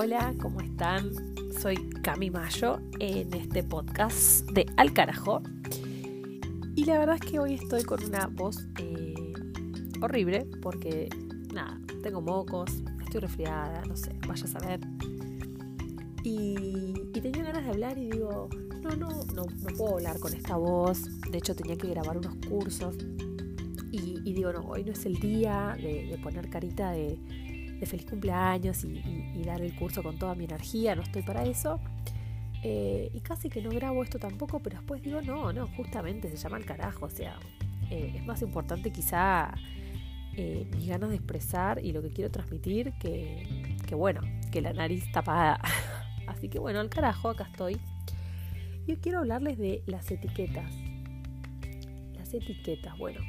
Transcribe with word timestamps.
Hola, 0.00 0.32
¿cómo 0.40 0.60
están? 0.60 1.10
Soy 1.60 1.74
Cami 2.04 2.30
Mayo 2.30 2.78
en 3.00 3.34
este 3.34 3.64
podcast 3.64 4.48
de 4.52 4.64
Al 4.76 4.92
Carajo. 4.92 5.42
Y 6.76 6.84
la 6.84 7.00
verdad 7.00 7.16
es 7.20 7.28
que 7.28 7.40
hoy 7.40 7.54
estoy 7.54 7.82
con 7.82 8.04
una 8.04 8.28
voz 8.28 8.64
eh, 8.78 9.32
horrible 10.00 10.46
porque, 10.62 11.08
nada, 11.52 11.80
tengo 12.00 12.20
mocos, 12.20 12.70
estoy 13.02 13.22
resfriada, 13.22 13.82
no 13.86 13.96
sé, 13.96 14.16
vaya 14.28 14.44
a 14.44 14.46
saber. 14.46 14.78
Y, 16.22 16.92
tenía 17.20 17.42
ganas 17.42 17.64
de 17.64 17.70
hablar 17.70 17.98
y 17.98 18.08
digo, 18.08 18.48
no, 18.80 18.90
no, 18.90 19.24
no, 19.34 19.46
no 19.46 19.76
puedo 19.76 19.96
hablar 19.96 20.20
con 20.20 20.32
esta 20.32 20.56
voz. 20.56 21.08
De 21.28 21.38
hecho, 21.38 21.56
tenía 21.56 21.76
que 21.76 21.88
grabar 21.88 22.18
unos 22.18 22.36
cursos. 22.48 22.94
Y, 23.90 24.32
digo, 24.32 24.52
no, 24.52 24.60
hoy 24.60 24.84
no 24.84 24.92
es 24.92 25.04
el 25.06 25.14
día 25.14 25.76
de 25.76 26.16
poner 26.22 26.48
carita 26.50 26.92
de 26.92 27.18
de 27.78 27.86
feliz 27.86 28.06
cumpleaños 28.06 28.84
y, 28.84 29.42
dar 29.44 29.62
el 29.62 29.74
curso 29.74 30.02
con 30.02 30.18
toda 30.18 30.34
mi 30.34 30.44
energía, 30.44 30.94
no 30.94 31.02
estoy 31.02 31.22
para 31.22 31.44
eso. 31.44 31.80
Eh, 32.62 33.10
y 33.14 33.20
casi 33.20 33.48
que 33.48 33.62
no 33.62 33.70
grabo 33.70 34.02
esto 34.02 34.18
tampoco, 34.18 34.58
pero 34.58 34.76
después 34.76 35.02
digo, 35.02 35.22
no, 35.22 35.52
no, 35.52 35.68
justamente 35.76 36.28
se 36.28 36.36
llama 36.36 36.58
el 36.58 36.64
carajo, 36.64 37.06
o 37.06 37.10
sea, 37.10 37.38
eh, 37.90 38.14
es 38.16 38.26
más 38.26 38.42
importante 38.42 38.90
quizá 38.90 39.54
eh, 40.36 40.66
mis 40.72 40.88
ganas 40.88 41.10
de 41.10 41.16
expresar 41.16 41.82
y 41.84 41.92
lo 41.92 42.02
que 42.02 42.10
quiero 42.10 42.30
transmitir 42.30 42.92
que, 43.00 43.76
que 43.86 43.94
bueno, 43.94 44.20
que 44.50 44.60
la 44.60 44.72
nariz 44.72 45.10
tapada. 45.12 45.60
Así 46.26 46.48
que 46.48 46.58
bueno, 46.58 46.80
al 46.80 46.90
carajo, 46.90 47.30
acá 47.30 47.44
estoy. 47.44 47.80
Y 48.86 48.92
hoy 48.92 48.98
quiero 48.98 49.18
hablarles 49.18 49.56
de 49.58 49.82
las 49.86 50.10
etiquetas. 50.10 50.72
Las 52.14 52.34
etiquetas, 52.34 52.98
bueno, 52.98 53.20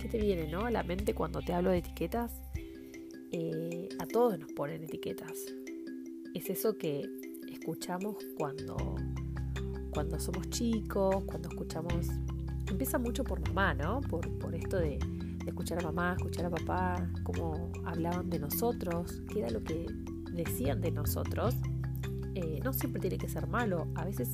¿qué 0.00 0.08
te 0.10 0.18
viene 0.18 0.48
no? 0.48 0.66
a 0.66 0.70
la 0.70 0.82
mente 0.82 1.14
cuando 1.14 1.40
te 1.40 1.52
hablo 1.52 1.70
de 1.70 1.78
etiquetas? 1.78 2.41
Eh, 3.34 3.88
a 3.98 4.06
todos 4.06 4.38
nos 4.38 4.52
ponen 4.52 4.84
etiquetas. 4.84 5.32
Es 6.34 6.50
eso 6.50 6.76
que 6.76 7.08
escuchamos 7.50 8.16
cuando, 8.36 8.76
cuando 9.90 10.20
somos 10.20 10.48
chicos, 10.50 11.24
cuando 11.24 11.48
escuchamos... 11.48 12.08
Empieza 12.68 12.98
mucho 12.98 13.24
por 13.24 13.40
mamá, 13.48 13.74
¿no? 13.74 14.00
Por, 14.02 14.54
esto 14.54 14.76
de, 14.78 14.98
escuchar 15.46 15.78
a 15.80 15.82
mamá, 15.82 16.14
escuchar 16.16 16.46
a 16.46 16.50
papá, 16.50 17.10
cómo 17.22 17.72
hablaban 17.84 18.28
de 18.28 18.38
nosotros, 18.38 19.22
qué 19.32 19.40
era 19.40 19.50
lo 19.50 19.64
que 19.64 19.86
decían 20.32 20.80
de 20.80 20.90
nosotros. 20.90 21.54
Eh, 22.34 22.60
no 22.62 22.72
siempre 22.72 23.00
tiene 23.00 23.18
que 23.18 23.28
ser 23.28 23.46
malo, 23.46 23.88
a 23.94 24.04
veces 24.04 24.30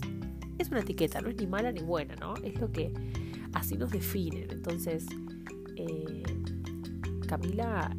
es 0.59 0.70
una 0.70 0.81
etiqueta, 0.81 1.20
no 1.20 1.28
es 1.28 1.37
ni 1.37 1.47
mala 1.47 1.72
ni 1.72 1.81
buena, 1.81 2.17
¿no? 2.17 2.34
Es 2.42 2.61
lo 2.61 2.70
que 2.70 2.92
así 3.53 3.77
nos 3.77 3.91
definen. 3.91 4.50
Entonces, 4.50 5.06
eh, 5.77 6.22
Camila 7.27 7.97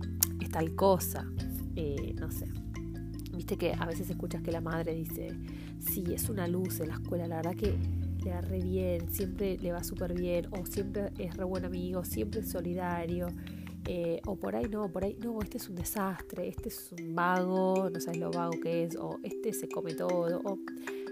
tal 0.52 0.75
cosa, 0.75 1.25
eh, 1.75 2.14
no 2.19 2.31
sé. 2.31 2.45
Viste 3.36 3.58
que 3.58 3.73
a 3.73 3.86
veces 3.86 4.09
escuchas 4.09 4.42
que 4.42 4.52
la 4.52 4.61
madre 4.61 4.94
dice, 4.94 5.30
sí, 5.80 6.03
es 6.14 6.30
una 6.30 6.47
luz 6.47 6.80
en 6.80 6.89
la 6.89 6.95
escuela, 6.95 7.28
la 7.28 7.38
verdad 7.38 7.55
que 7.55 7.78
le 8.23 8.31
da 8.31 8.42
re 8.42 8.59
bien, 8.59 9.14
siempre 9.14 9.58
le 9.58 9.72
va 9.72 9.83
súper 9.83 10.14
bien, 10.14 10.47
o 10.52 10.66
siempre 10.66 11.11
es 11.17 11.38
re 11.38 11.44
buen 11.45 11.66
amigo, 11.66 12.03
siempre 12.03 12.42
es 12.42 12.50
solidario, 12.50 13.27
eh, 13.86 14.20
o 14.25 14.36
por 14.36 14.55
ahí 14.55 14.66
no, 14.70 14.92
por 14.92 15.05
ahí 15.05 15.17
no, 15.23 15.42
este 15.42 15.58
es 15.58 15.70
un 15.70 15.75
desastre, 15.75 16.50
este 16.50 16.70
es 16.70 16.92
un 16.92 17.16
vago, 17.16 17.89
no 17.89 18.00
sabes 18.00 18.20
lo 18.20 18.31
vago 18.31 18.59
que 18.61 18.83
es, 18.83 18.95
o 18.97 19.20
este 19.23 19.53
se 19.53 19.70
come 19.70 19.94
todo, 19.94 20.42
o 20.44 20.58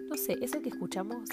no 0.10 0.18
sé, 0.18 0.38
eso 0.42 0.62
que 0.62 0.70
escuchamos 0.70 1.30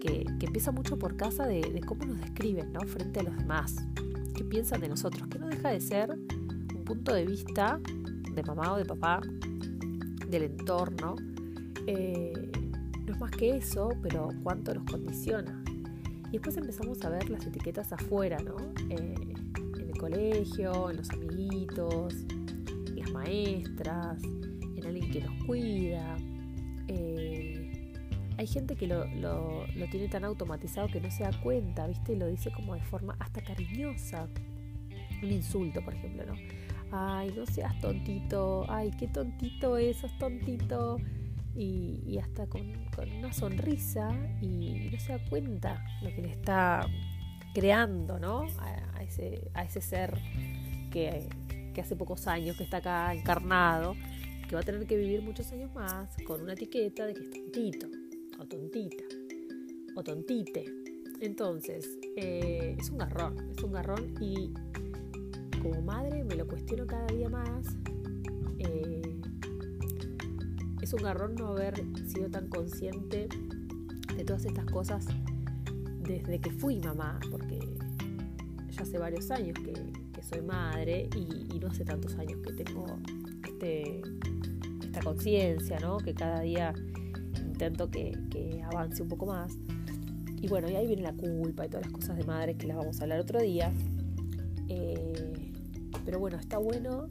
que, 0.00 0.24
empieza 0.40 0.72
mucho 0.72 0.98
por 0.98 1.16
casa 1.16 1.46
de, 1.46 1.60
de, 1.60 1.80
cómo 1.80 2.04
nos 2.04 2.20
describen, 2.20 2.72
¿no? 2.72 2.80
Frente 2.80 3.20
a 3.20 3.22
los 3.22 3.36
demás, 3.36 3.76
qué 4.34 4.44
piensan 4.44 4.80
de 4.80 4.88
nosotros, 4.88 5.28
que 5.28 5.38
no 5.38 5.48
deja 5.48 5.70
de 5.70 5.80
ser 5.80 6.16
punto 6.86 7.12
de 7.12 7.26
vista 7.26 7.78
de 8.32 8.42
mamá 8.42 8.72
o 8.72 8.76
de 8.78 8.84
papá, 8.84 9.20
del 10.30 10.44
entorno, 10.44 11.16
eh, 11.86 12.32
no 13.04 13.12
es 13.12 13.20
más 13.20 13.30
que 13.32 13.56
eso, 13.56 13.90
pero 14.02 14.30
cuánto 14.42 14.72
nos 14.74 14.90
condiciona. 14.90 15.62
Y 16.28 16.32
después 16.32 16.56
empezamos 16.56 17.02
a 17.04 17.10
ver 17.10 17.28
las 17.28 17.46
etiquetas 17.46 17.92
afuera, 17.92 18.38
¿no? 18.38 18.56
Eh, 18.90 19.14
en 19.78 19.90
el 19.90 19.98
colegio, 19.98 20.90
en 20.90 20.96
los 20.96 21.10
amiguitos, 21.10 22.14
en 22.88 22.98
las 22.98 23.10
maestras, 23.12 24.22
en 24.22 24.86
alguien 24.86 25.10
que 25.10 25.20
nos 25.20 25.44
cuida. 25.44 26.16
Eh, 26.88 27.92
hay 28.38 28.46
gente 28.46 28.76
que 28.76 28.86
lo, 28.86 29.06
lo, 29.14 29.64
tiene 29.90 30.08
tan 30.08 30.24
automatizado 30.24 30.88
que 30.88 31.00
no 31.00 31.10
se 31.10 31.22
da 31.24 31.30
cuenta, 31.40 31.86
¿viste? 31.86 32.16
Lo 32.16 32.26
dice 32.26 32.52
como 32.52 32.74
de 32.74 32.82
forma 32.82 33.16
hasta 33.18 33.40
cariñosa. 33.42 34.28
Un 35.22 35.30
insulto, 35.30 35.82
por 35.82 35.94
ejemplo, 35.94 36.24
¿no? 36.26 36.34
Ay, 36.90 37.32
no 37.36 37.46
seas 37.46 37.78
tontito, 37.80 38.64
ay, 38.68 38.90
qué 38.98 39.08
tontito 39.08 39.76
es, 39.76 39.98
sos 39.98 40.16
tontito. 40.18 40.98
Y, 41.58 42.18
hasta 42.18 42.46
con, 42.46 42.62
una 43.18 43.32
sonrisa 43.32 44.10
y 44.42 44.90
no 44.92 45.00
se 45.00 45.12
da 45.12 45.18
cuenta 45.30 45.82
lo 46.02 46.10
que 46.10 46.20
le 46.20 46.30
está 46.30 46.86
creando, 47.54 48.18
¿no? 48.18 48.46
A, 48.58 49.02
ese, 49.02 49.50
a 49.54 49.64
ese 49.64 49.80
ser 49.80 50.20
que, 50.90 51.28
que 51.72 51.80
hace 51.80 51.96
pocos 51.96 52.26
años 52.26 52.58
que 52.58 52.64
está 52.64 52.78
acá 52.78 53.14
encarnado, 53.14 53.96
que 54.46 54.54
va 54.54 54.60
a 54.60 54.64
tener 54.64 54.86
que 54.86 54.96
vivir 54.98 55.22
muchos 55.22 55.50
años 55.52 55.72
más 55.74 56.14
con 56.26 56.42
una 56.42 56.52
etiqueta 56.52 57.06
de 57.06 57.14
que 57.14 57.20
es 57.20 57.30
tontito, 57.30 57.86
o 58.38 58.44
tontita, 58.44 59.04
o 59.94 60.02
tontite. 60.02 60.64
Entonces, 61.20 61.98
eh, 62.16 62.76
es 62.78 62.90
un 62.90 62.98
garrón, 62.98 63.50
es 63.56 63.62
un 63.62 63.72
garrón 63.72 64.14
y 64.20 64.52
como 65.70 65.82
madre 65.82 66.22
me 66.22 66.36
lo 66.36 66.46
cuestiono 66.46 66.86
cada 66.86 67.06
día 67.06 67.28
más. 67.28 67.76
Eh, 68.58 69.20
es 70.80 70.92
un 70.92 71.02
garrón 71.02 71.34
no 71.34 71.48
haber 71.48 71.74
sido 72.06 72.30
tan 72.30 72.48
consciente 72.48 73.28
de 74.16 74.24
todas 74.24 74.44
estas 74.44 74.66
cosas 74.66 75.06
desde 76.02 76.38
que 76.38 76.50
fui 76.50 76.78
mamá, 76.78 77.18
porque 77.30 77.58
ya 78.70 78.82
hace 78.82 78.98
varios 78.98 79.30
años 79.30 79.58
que, 79.58 79.74
soy 80.22 80.42
madre 80.42 81.08
y, 81.14 81.56
no 81.60 81.68
hace 81.68 81.84
tantos 81.84 82.16
años 82.16 82.40
que 82.42 82.52
tengo 82.52 82.84
este, 83.48 84.02
esta 84.82 85.00
conciencia, 85.00 85.78
¿no? 85.78 85.98
que 85.98 86.14
cada 86.14 86.40
día 86.40 86.74
intento 87.44 87.88
que, 87.88 88.12
avance 88.64 89.02
un 89.02 89.08
poco 89.08 89.26
más. 89.26 89.56
Y 90.40 90.48
bueno, 90.48 90.68
y 90.68 90.74
ahí 90.74 90.86
viene 90.86 91.02
la 91.02 91.12
culpa 91.12 91.66
y 91.66 91.68
todas 91.68 91.86
las 91.86 91.92
cosas 91.92 92.16
de 92.16 92.24
madre 92.24 92.56
que 92.56 92.66
las 92.66 92.76
vamos 92.76 93.00
a 93.00 93.04
hablar 93.04 93.20
otro 93.20 93.40
día. 93.40 93.72
Eh, 94.68 95.35
pero 96.06 96.20
bueno, 96.20 96.38
está 96.38 96.58
bueno 96.58 97.08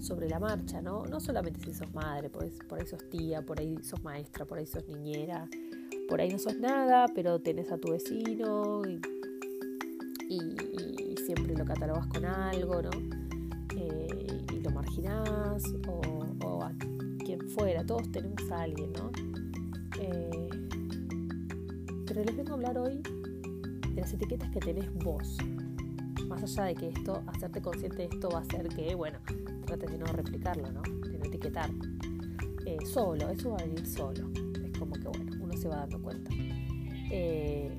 sobre 0.00 0.28
la 0.28 0.40
marcha, 0.40 0.82
¿no? 0.82 1.04
No 1.06 1.20
solamente 1.20 1.60
si 1.60 1.72
sos 1.72 1.94
madre, 1.94 2.28
por 2.28 2.42
ahí 2.42 2.86
sos 2.86 3.08
tía, 3.08 3.40
por 3.40 3.60
ahí 3.60 3.78
sos 3.82 4.02
maestra, 4.02 4.44
por 4.44 4.58
ahí 4.58 4.66
sos 4.66 4.86
niñera, 4.88 5.48
por 6.08 6.20
ahí 6.20 6.30
no 6.30 6.38
sos 6.38 6.58
nada, 6.58 7.06
pero 7.14 7.40
tenés 7.40 7.70
a 7.70 7.78
tu 7.78 7.92
vecino 7.92 8.82
y, 8.84 9.00
siempre 11.24 11.56
lo 11.56 11.64
catalogas 11.64 12.06
con 12.06 12.24
algo, 12.24 12.82
¿no? 12.82 12.90
Eh, 13.76 14.44
y 14.54 14.60
lo 14.60 14.70
marginás 14.70 15.64
o, 15.88 16.62
a 16.62 16.72
quien 17.24 17.40
fuera, 17.48 17.84
todos 17.84 18.10
tenemos 18.12 18.48
a 18.52 18.62
alguien, 18.62 18.92
¿no? 18.92 19.10
Eh, 20.00 20.48
pero 22.06 22.22
les 22.22 22.36
vengo 22.36 22.50
a 22.50 22.54
hablar 22.54 22.78
hoy 22.78 23.02
de 23.92 24.00
las 24.00 24.12
etiquetas 24.12 24.50
que 24.50 24.60
tenés 24.60 24.92
vos, 24.94 25.36
más 26.26 26.42
allá 26.42 26.64
de 26.64 26.74
que 26.74 26.88
esto, 26.88 27.22
hacerte 27.26 27.60
consciente 27.60 27.96
de 27.96 28.04
esto 28.04 28.28
va 28.30 28.38
a 28.38 28.42
hacer 28.42 28.68
que, 28.68 28.94
bueno, 28.94 29.18
trates 29.64 29.90
de 29.90 29.98
no 29.98 30.06
replicarlo, 30.06 30.70
¿no? 30.70 30.82
De 30.82 31.18
no 31.18 31.24
etiquetar. 31.24 31.70
Eh, 32.66 32.78
solo, 32.84 33.30
eso 33.30 33.50
va 33.50 33.58
a 33.58 33.62
venir 33.62 33.86
solo. 33.86 34.30
Es 34.64 34.78
como 34.78 34.94
que, 34.94 35.08
bueno, 35.08 35.32
uno 35.40 35.56
se 35.56 35.68
va 35.68 35.76
dando 35.76 36.02
cuenta. 36.02 36.30
Eh, 37.10 37.70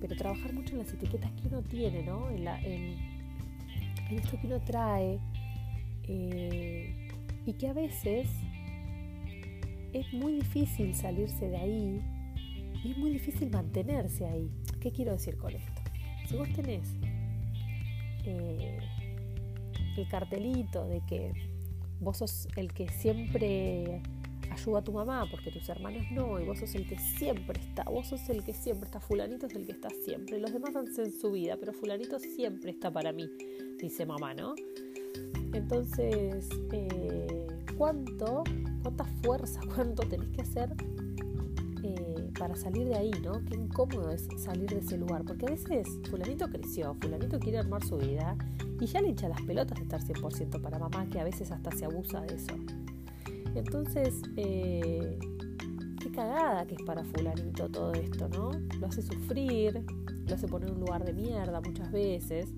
pero 0.00 0.16
trabajar 0.16 0.52
mucho 0.52 0.72
en 0.72 0.78
las 0.78 0.92
etiquetas 0.92 1.30
que 1.32 1.48
uno 1.48 1.62
tiene, 1.62 2.02
¿no? 2.04 2.30
En, 2.30 2.46
esto 4.10 4.40
que 4.40 4.46
uno 4.46 4.60
trae. 4.60 5.20
Eh, 6.04 7.08
y 7.46 7.52
que 7.54 7.68
a 7.68 7.72
veces 7.72 8.28
es 9.92 10.12
muy 10.12 10.34
difícil 10.34 10.94
salirse 10.94 11.48
de 11.48 11.56
ahí 11.56 12.00
y 12.84 12.92
es 12.92 12.98
muy 12.98 13.10
difícil 13.10 13.50
mantenerse 13.50 14.26
ahí. 14.26 14.50
¿Qué 14.80 14.92
quiero 14.92 15.12
decir 15.12 15.36
con 15.36 15.54
esto? 15.54 15.82
Si 16.26 16.36
vos 16.36 16.48
tenés 16.54 16.94
eh, 18.24 18.78
el 19.96 20.08
cartelito 20.08 20.86
de 20.86 21.02
que 21.06 21.32
vos 22.00 22.18
sos 22.18 22.48
el 22.56 22.72
que 22.72 22.88
siempre 22.88 24.02
ayuda 24.50 24.80
a 24.80 24.82
tu 24.82 24.92
mamá 24.92 25.26
porque 25.30 25.50
tus 25.50 25.68
hermanos 25.68 26.04
no, 26.10 26.40
y 26.40 26.44
vos 26.44 26.58
sos 26.58 26.74
el 26.74 26.86
que 26.86 26.98
siempre 26.98 27.60
está, 27.60 27.84
vos 27.84 28.08
sos 28.08 28.28
el 28.28 28.42
que 28.44 28.52
siempre 28.52 28.86
está, 28.86 29.00
fulanito 29.00 29.46
es 29.46 29.54
el 29.54 29.66
que 29.66 29.72
está 29.72 29.88
siempre, 30.04 30.38
los 30.38 30.52
demás 30.52 30.74
hacen 30.76 31.12
su 31.12 31.32
vida, 31.32 31.56
pero 31.58 31.72
fulanito 31.72 32.18
siempre 32.18 32.70
está 32.70 32.90
para 32.90 33.12
mí, 33.12 33.28
dice 33.78 34.06
mamá, 34.06 34.34
¿no? 34.34 34.54
Entonces, 35.52 36.48
eh, 36.72 37.46
¿cuánto, 37.76 38.44
cuánta 38.82 39.04
fuerza, 39.22 39.60
cuánto 39.74 40.02
tenés 40.04 40.28
que 40.30 40.42
hacer 40.42 40.70
para 42.40 42.56
salir 42.56 42.88
de 42.88 42.94
ahí, 42.94 43.10
¿no? 43.22 43.44
Qué 43.44 43.54
incómodo 43.54 44.10
es 44.10 44.26
salir 44.38 44.70
de 44.70 44.78
ese 44.78 44.96
lugar, 44.96 45.24
porque 45.26 45.44
a 45.44 45.50
veces 45.50 45.86
fulanito 46.08 46.48
creció, 46.48 46.94
fulanito 46.94 47.38
quiere 47.38 47.58
armar 47.58 47.84
su 47.84 47.98
vida 47.98 48.34
y 48.80 48.86
ya 48.86 49.02
le 49.02 49.10
hincha 49.10 49.28
las 49.28 49.42
pelotas 49.42 49.76
de 49.76 49.82
estar 49.82 50.00
100% 50.02 50.62
para 50.62 50.78
mamá, 50.78 51.06
que 51.10 51.20
a 51.20 51.24
veces 51.24 51.52
hasta 51.52 51.70
se 51.70 51.84
abusa 51.84 52.22
de 52.22 52.34
eso. 52.34 52.54
Entonces, 53.54 54.22
eh, 54.38 55.18
qué 56.00 56.10
cagada 56.12 56.64
que 56.64 56.76
es 56.76 56.82
para 56.82 57.04
fulanito 57.04 57.68
todo 57.68 57.92
esto, 57.92 58.26
¿no? 58.30 58.52
Lo 58.80 58.86
hace 58.86 59.02
sufrir, 59.02 59.84
lo 60.26 60.34
hace 60.34 60.48
poner 60.48 60.70
en 60.70 60.76
un 60.76 60.80
lugar 60.80 61.04
de 61.04 61.12
mierda 61.12 61.60
muchas 61.60 61.92
veces. 61.92 62.48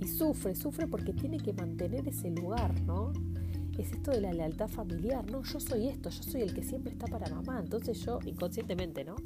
Y 0.00 0.06
sufre, 0.06 0.54
sufre 0.54 0.86
porque 0.86 1.14
tiene 1.14 1.38
que 1.38 1.54
mantener 1.54 2.06
ese 2.06 2.30
lugar, 2.30 2.78
¿no? 2.82 3.14
Es 3.78 3.92
esto 3.92 4.12
de 4.12 4.20
la 4.20 4.32
lealtad 4.32 4.68
familiar, 4.68 5.28
¿no? 5.30 5.42
Yo 5.42 5.58
soy 5.58 5.88
esto, 5.88 6.08
yo 6.10 6.22
soy 6.22 6.42
el 6.42 6.54
que 6.54 6.62
siempre 6.62 6.92
está 6.92 7.06
para 7.06 7.28
mamá. 7.28 7.60
Entonces 7.60 7.98
yo, 8.04 8.20
inconscientemente, 8.24 9.04
¿no? 9.04 9.16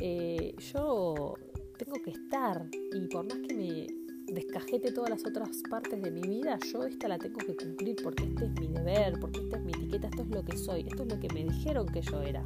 Eh, 0.00 0.54
yo 0.72 1.34
tengo 1.76 1.96
que 2.04 2.10
estar 2.10 2.68
y 2.92 3.06
por 3.06 3.24
más 3.26 3.38
que 3.46 3.54
me 3.54 3.86
descajete 4.32 4.92
todas 4.92 5.10
las 5.10 5.24
otras 5.24 5.62
partes 5.70 6.02
de 6.02 6.10
mi 6.10 6.20
vida, 6.20 6.58
yo 6.72 6.84
esta 6.84 7.08
la 7.08 7.18
tengo 7.18 7.38
que 7.38 7.56
cumplir 7.56 7.96
porque 8.02 8.24
este 8.24 8.46
es 8.46 8.60
mi 8.60 8.68
deber, 8.68 9.18
porque 9.20 9.40
esta 9.40 9.58
es 9.58 9.64
mi 9.64 9.72
etiqueta, 9.72 10.08
esto 10.08 10.22
es 10.22 10.28
lo 10.28 10.44
que 10.44 10.56
soy, 10.56 10.80
esto 10.80 11.04
es 11.04 11.08
lo 11.08 11.20
que 11.20 11.28
me 11.32 11.44
dijeron 11.44 11.86
que 11.86 12.02
yo 12.02 12.20
era. 12.20 12.42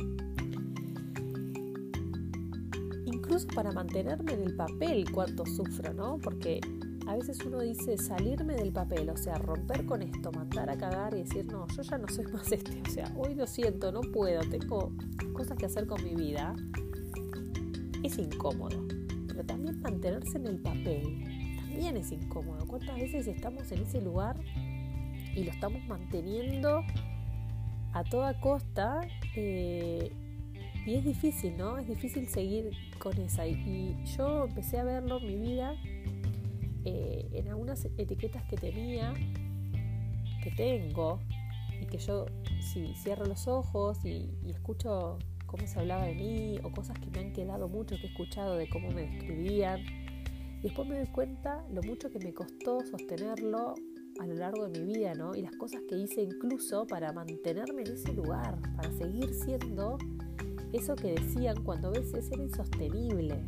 Incluso 3.07 3.47
para 3.55 3.73
mantenerme 3.73 4.35
en 4.35 4.43
el 4.43 4.55
papel 4.55 5.11
cuánto 5.11 5.45
sufro, 5.47 5.93
¿no? 5.95 6.19
Porque 6.19 6.61
a 7.07 7.17
veces 7.17 7.39
uno 7.45 7.61
dice 7.61 7.99
salirme 7.99 8.55
del 8.55 8.73
papel, 8.73 9.11
o 9.11 9.17
sea, 9.17 9.37
romper 9.37 9.85
con 9.87 10.03
esto, 10.03 10.33
mandar 10.33 10.71
a 10.71 10.77
cagar 10.77 11.15
y 11.15 11.25
decir, 11.25 11.47
no, 11.47 11.67
yo 11.69 11.83
ya 11.83 11.99
no 11.99 12.09
soy 12.09 12.27
más 12.27 12.51
este, 12.53 12.81
o 12.87 12.91
sea, 12.91 13.13
hoy 13.17 13.35
lo 13.35 13.47
siento, 13.47 13.93
no 13.93 14.01
puedo, 14.01 14.41
tengo 14.43 14.93
cosas 15.33 15.59
que 15.59 15.67
hacer 15.67 15.87
con 15.87 16.03
mi 16.05 16.15
vida, 16.15 16.55
es 18.03 18.19
incómodo. 18.19 18.87
Pero 19.27 19.45
también 19.45 19.81
mantenerse 19.81 20.37
en 20.37 20.47
el 20.47 20.59
papel 20.59 21.43
también 21.73 21.97
es 21.97 22.13
incómodo. 22.13 22.67
¿Cuántas 22.67 22.97
veces 22.97 23.27
estamos 23.27 23.73
en 23.73 23.83
ese 23.83 24.01
lugar 24.03 24.37
y 25.35 25.43
lo 25.43 25.51
estamos 25.51 25.83
manteniendo 25.87 26.83
a 27.95 28.05
toda 28.05 28.39
costa? 28.41 29.01
Eh, 29.35 30.13
y 30.85 30.95
es 30.95 31.05
difícil, 31.05 31.57
¿no? 31.57 31.79
Es 31.79 31.89
difícil 31.89 32.29
seguir 32.29 32.73
con 32.99 33.19
esa. 33.19 33.47
Y, 33.47 33.97
yo 34.17 34.45
empecé 34.45 34.79
a 34.79 34.85
verlo 34.85 35.19
en 35.19 35.27
mi 35.27 35.37
vida 35.37 35.75
eh, 36.85 37.29
en 37.33 37.49
algunas 37.49 37.85
etiquetas 37.85 38.45
que 38.45 38.57
tenía, 38.57 39.15
que 40.43 40.51
tengo, 40.57 41.21
y 41.81 41.87
que 41.87 41.99
yo 41.99 42.27
si 42.61 42.95
cierro 42.95 43.25
los 43.27 43.49
ojos 43.49 44.05
y, 44.05 44.31
y 44.45 44.51
escucho 44.51 45.19
cómo 45.47 45.67
se 45.67 45.79
hablaba 45.81 46.05
de 46.05 46.15
mí 46.15 46.59
o 46.63 46.71
cosas 46.71 46.99
que 46.99 47.11
me 47.11 47.21
han 47.21 47.33
quedado 47.33 47.69
mucho, 47.69 47.97
que 47.97 48.07
he 48.07 48.11
escuchado 48.11 48.57
de 48.57 48.69
cómo 48.69 48.91
me 48.91 49.03
describían, 49.03 49.81
y 50.61 50.63
después 50.63 50.89
me 50.89 50.97
doy 50.97 51.09
cuenta 51.09 51.65
lo 51.73 51.83
mucho 51.83 52.09
que 52.09 52.21
me 52.21 52.33
costó 52.33 52.87
sostenerlo 52.87 53.75
a 54.21 54.27
lo 54.27 54.35
largo 54.35 54.69
de 54.69 54.81
mi 54.81 54.95
vida, 54.95 55.15
¿no? 55.15 55.35
Y 55.35 55.43
las 55.43 55.57
cosas 55.57 55.83
que 55.89 55.97
hice 55.97 56.23
incluso 56.23 56.87
para 56.87 57.13
mantenerme 57.13 57.83
en 57.83 57.93
ese 57.93 58.13
lugar, 58.13 58.59
para 58.77 58.91
seguir 58.93 59.35
siendo 59.35 59.99
eso 60.73 60.95
que 60.95 61.15
decían 61.15 61.63
cuando 61.65 61.89
a 61.89 61.91
veces 61.91 62.31
era 62.31 62.43
insostenible. 62.43 63.45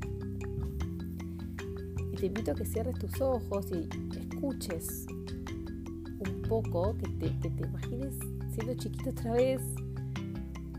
Te 2.25 2.29
invito 2.29 2.53
a 2.53 2.55
que 2.55 2.65
cierres 2.65 2.99
tus 2.99 3.21
ojos 3.21 3.67
y 3.71 3.87
escuches 4.19 5.05
un 5.11 6.43
poco, 6.49 6.97
que 6.97 7.07
te, 7.07 7.39
que 7.39 7.51
te 7.51 7.65
imagines 7.65 8.15
siendo 8.51 8.73
chiquito 8.77 9.11
otra 9.11 9.33
vez 9.35 9.61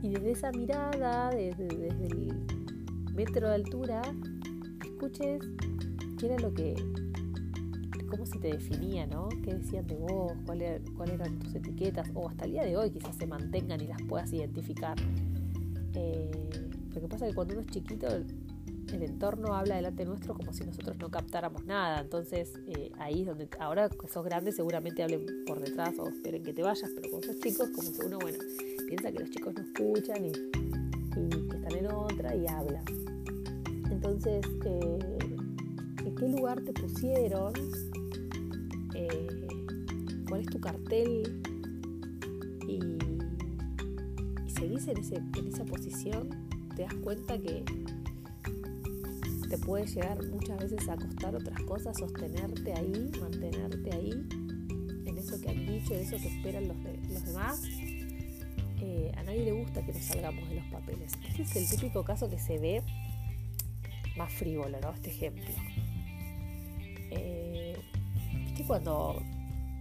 y 0.02 0.10
desde 0.10 0.32
esa 0.32 0.52
mirada, 0.52 1.30
desde, 1.30 1.68
desde 1.68 2.08
el 2.08 2.34
metro 3.14 3.48
de 3.48 3.54
altura, 3.54 4.02
escuches 4.84 5.44
qué 6.18 6.26
era 6.26 6.40
lo 6.40 6.52
que, 6.52 6.74
cómo 8.10 8.26
se 8.26 8.40
te 8.40 8.48
definía, 8.48 9.06
¿no? 9.06 9.30
¿Qué 9.44 9.54
decían 9.54 9.86
de 9.86 9.98
vos? 9.98 10.34
¿Cuáles 10.48 10.82
eran 11.14 11.38
tus 11.38 11.54
etiquetas? 11.54 12.10
O 12.16 12.28
hasta 12.28 12.46
el 12.46 12.54
día 12.54 12.64
de 12.64 12.76
hoy 12.76 12.90
quizás 12.90 13.16
se 13.18 13.28
mantengan 13.28 13.80
y 13.82 13.86
las 13.86 14.02
puedas 14.02 14.34
identificar. 14.34 14.98
Eh, 15.94 16.32
lo 16.92 17.02
que 17.02 17.08
pasa 17.08 17.26
es 17.28 17.34
que 17.34 17.36
cuando 17.36 17.54
uno 17.54 17.62
es 17.62 17.68
chiquito, 17.68 18.08
el 18.94 19.04
entorno 19.04 19.54
habla 19.54 19.76
delante 19.76 20.06
nuestro 20.06 20.34
como 20.34 20.54
si 20.54 20.64
nosotros 20.64 20.98
no 20.98 21.10
captáramos 21.10 21.66
nada. 21.66 22.02
Entonces, 22.02 22.54
eh, 22.68 22.92
ahí 22.98 23.22
es 23.22 23.28
donde, 23.28 23.50
ahora 23.60 23.90
que 23.90 24.08
sos 24.08 24.24
grande, 24.24 24.52
seguramente 24.52 25.04
hablen 25.04 25.26
por 25.46 25.60
detrás 25.60 25.98
o 26.00 26.08
esperen 26.08 26.44
que 26.44 26.54
te 26.54 26.62
vayas, 26.62 26.90
pero 26.96 27.10
cuando 27.10 27.28
sos 27.28 27.40
chicos, 27.40 27.70
como 27.70 27.92
que 27.92 28.06
uno, 28.06 28.20
bueno, 28.20 28.38
piensa 28.88 29.12
que 29.12 29.20
los 29.20 29.30
chicos 29.30 29.54
no 29.54 29.62
escuchan 29.62 30.26
y, 30.26 30.32
que 30.32 31.56
están 31.56 31.76
en 31.78 31.92
otra 31.92 32.36
y 32.36 32.48
hablan. 32.48 32.84
Entonces, 33.90 34.46
eh, 34.66 35.00
qué 36.18 36.30
lugar 36.30 36.62
te 36.62 36.74
pusieron, 36.74 37.54
eh, 38.94 39.48
cuál 40.28 40.42
es 40.42 40.48
tu 40.48 40.60
cartel 40.60 41.42
y, 42.68 42.80
seguís 44.48 44.88
en, 44.88 44.98
en 45.38 45.48
esa 45.48 45.66
posición, 45.66 46.30
te 46.76 46.84
das 46.84 46.94
cuenta 46.96 47.38
que 47.38 47.64
te 49.50 49.58
puede 49.58 49.86
llegar 49.86 50.24
muchas 50.26 50.58
veces 50.60 50.88
a 50.90 50.96
costar 50.96 51.36
otras 51.36 51.62
cosas, 51.62 51.98
sostenerte 51.98 52.74
ahí, 52.74 53.12
mantenerte 53.20 53.96
ahí, 53.96 54.12
en 55.06 55.18
eso 55.18 55.40
que 55.40 55.50
han 55.50 55.66
dicho, 55.66 55.94
en 55.94 56.02
eso 56.02 56.18
que 56.18 56.28
esperan 56.28 56.68
los, 56.68 56.78
los 57.10 57.26
demás. 57.26 57.62
Eh, 58.82 59.12
a 59.16 59.24
nadie 59.24 59.46
le 59.46 59.52
gusta 59.52 59.86
que 59.86 59.94
nos 59.94 60.04
salgamos 60.04 60.48
de 60.50 60.56
los 60.56 60.66
papeles. 60.66 61.12
Este 61.28 61.42
es 61.42 61.56
el 61.56 61.70
típico 61.70 62.04
caso 62.04 62.30
que 62.30 62.38
se 62.38 62.60
ve 62.60 62.82
más 64.18 64.32
frívolo, 64.34 64.80
¿no? 64.80 64.92
Este 64.92 65.10
ejemplo. 65.10 65.46
Eh, 67.12 67.76
¿Viste 68.46 68.64
cuando 68.66 69.22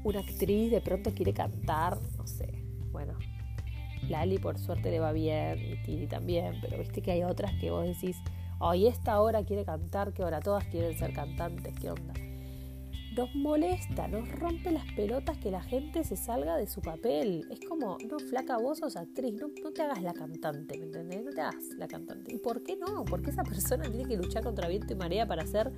una 0.04 0.20
actriz 0.20 0.70
de 0.70 0.80
pronto 0.80 1.12
quiere 1.12 1.32
cantar? 1.32 1.98
No 2.16 2.26
sé, 2.26 2.48
bueno, 2.92 3.14
Lali 4.08 4.38
por 4.38 4.58
suerte 4.58 4.90
le 4.90 5.00
va 5.00 5.12
bien 5.12 5.58
y 5.58 5.82
Tini 5.82 6.06
también, 6.06 6.58
pero 6.60 6.78
viste 6.78 7.02
que 7.02 7.12
hay 7.12 7.22
otras 7.22 7.52
que 7.60 7.70
vos 7.70 7.86
decís, 7.86 8.16
ay, 8.60 8.86
esta 8.86 9.20
hora 9.20 9.44
quiere 9.44 9.64
cantar, 9.64 10.12
que 10.12 10.22
ahora 10.22 10.40
todas 10.40 10.64
quieren 10.66 10.96
ser 10.96 11.12
cantantes, 11.12 11.74
¿qué 11.80 11.90
onda? 11.90 12.14
Nos 13.16 13.32
molesta, 13.36 14.08
nos 14.08 14.28
rompe 14.40 14.72
las 14.72 14.84
pelotas 14.92 15.38
que 15.38 15.50
la 15.50 15.62
gente 15.62 16.02
se 16.02 16.16
salga 16.16 16.56
de 16.56 16.66
su 16.66 16.80
papel. 16.80 17.46
Es 17.48 17.60
como, 17.60 17.96
no, 18.10 18.18
flaca, 18.18 18.58
vos 18.58 18.78
sos 18.78 18.96
actriz, 18.96 19.34
no, 19.34 19.46
no 19.62 19.70
te 19.70 19.82
hagas 19.82 20.02
la 20.02 20.12
cantante, 20.12 20.76
¿me 20.78 20.86
entendés? 20.86 21.24
No 21.24 21.30
te 21.30 21.40
hagas 21.40 21.64
la 21.76 21.86
cantante. 21.86 22.34
¿Y 22.34 22.38
por 22.38 22.64
qué 22.64 22.76
no? 22.76 23.04
Porque 23.04 23.30
esa 23.30 23.44
persona 23.44 23.88
tiene 23.88 24.08
que 24.08 24.16
luchar 24.16 24.42
contra 24.42 24.66
viento 24.66 24.92
y 24.92 24.96
marea 24.96 25.28
para 25.28 25.46
ser 25.46 25.72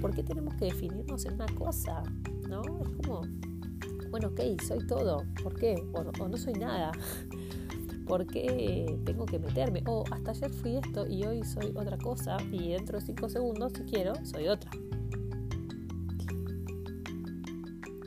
¿por 0.00 0.14
qué 0.14 0.22
tenemos 0.22 0.54
que 0.54 0.66
definirnos 0.66 1.24
en 1.26 1.34
una 1.34 1.46
cosa? 1.54 2.02
¿No? 2.48 2.62
Es 2.62 2.90
como, 2.96 3.22
bueno, 4.10 4.28
ok, 4.28 4.40
soy 4.62 4.86
todo, 4.86 5.24
¿por 5.42 5.54
qué? 5.54 5.74
O, 5.92 6.28
no 6.28 6.36
soy 6.36 6.54
nada. 6.54 6.92
¿Por 8.08 8.26
qué 8.26 8.98
tengo 9.04 9.26
que 9.26 9.38
meterme? 9.38 9.82
O 9.86 10.02
hasta 10.10 10.30
ayer 10.30 10.50
fui 10.50 10.76
esto 10.76 11.06
y 11.06 11.24
hoy 11.24 11.44
soy 11.44 11.74
otra 11.76 11.98
cosa 11.98 12.38
y 12.50 12.70
dentro 12.70 12.98
de 12.98 13.04
cinco 13.04 13.28
segundos, 13.28 13.74
si 13.74 13.82
quiero, 13.82 14.14
soy 14.24 14.48
otra. 14.48 14.70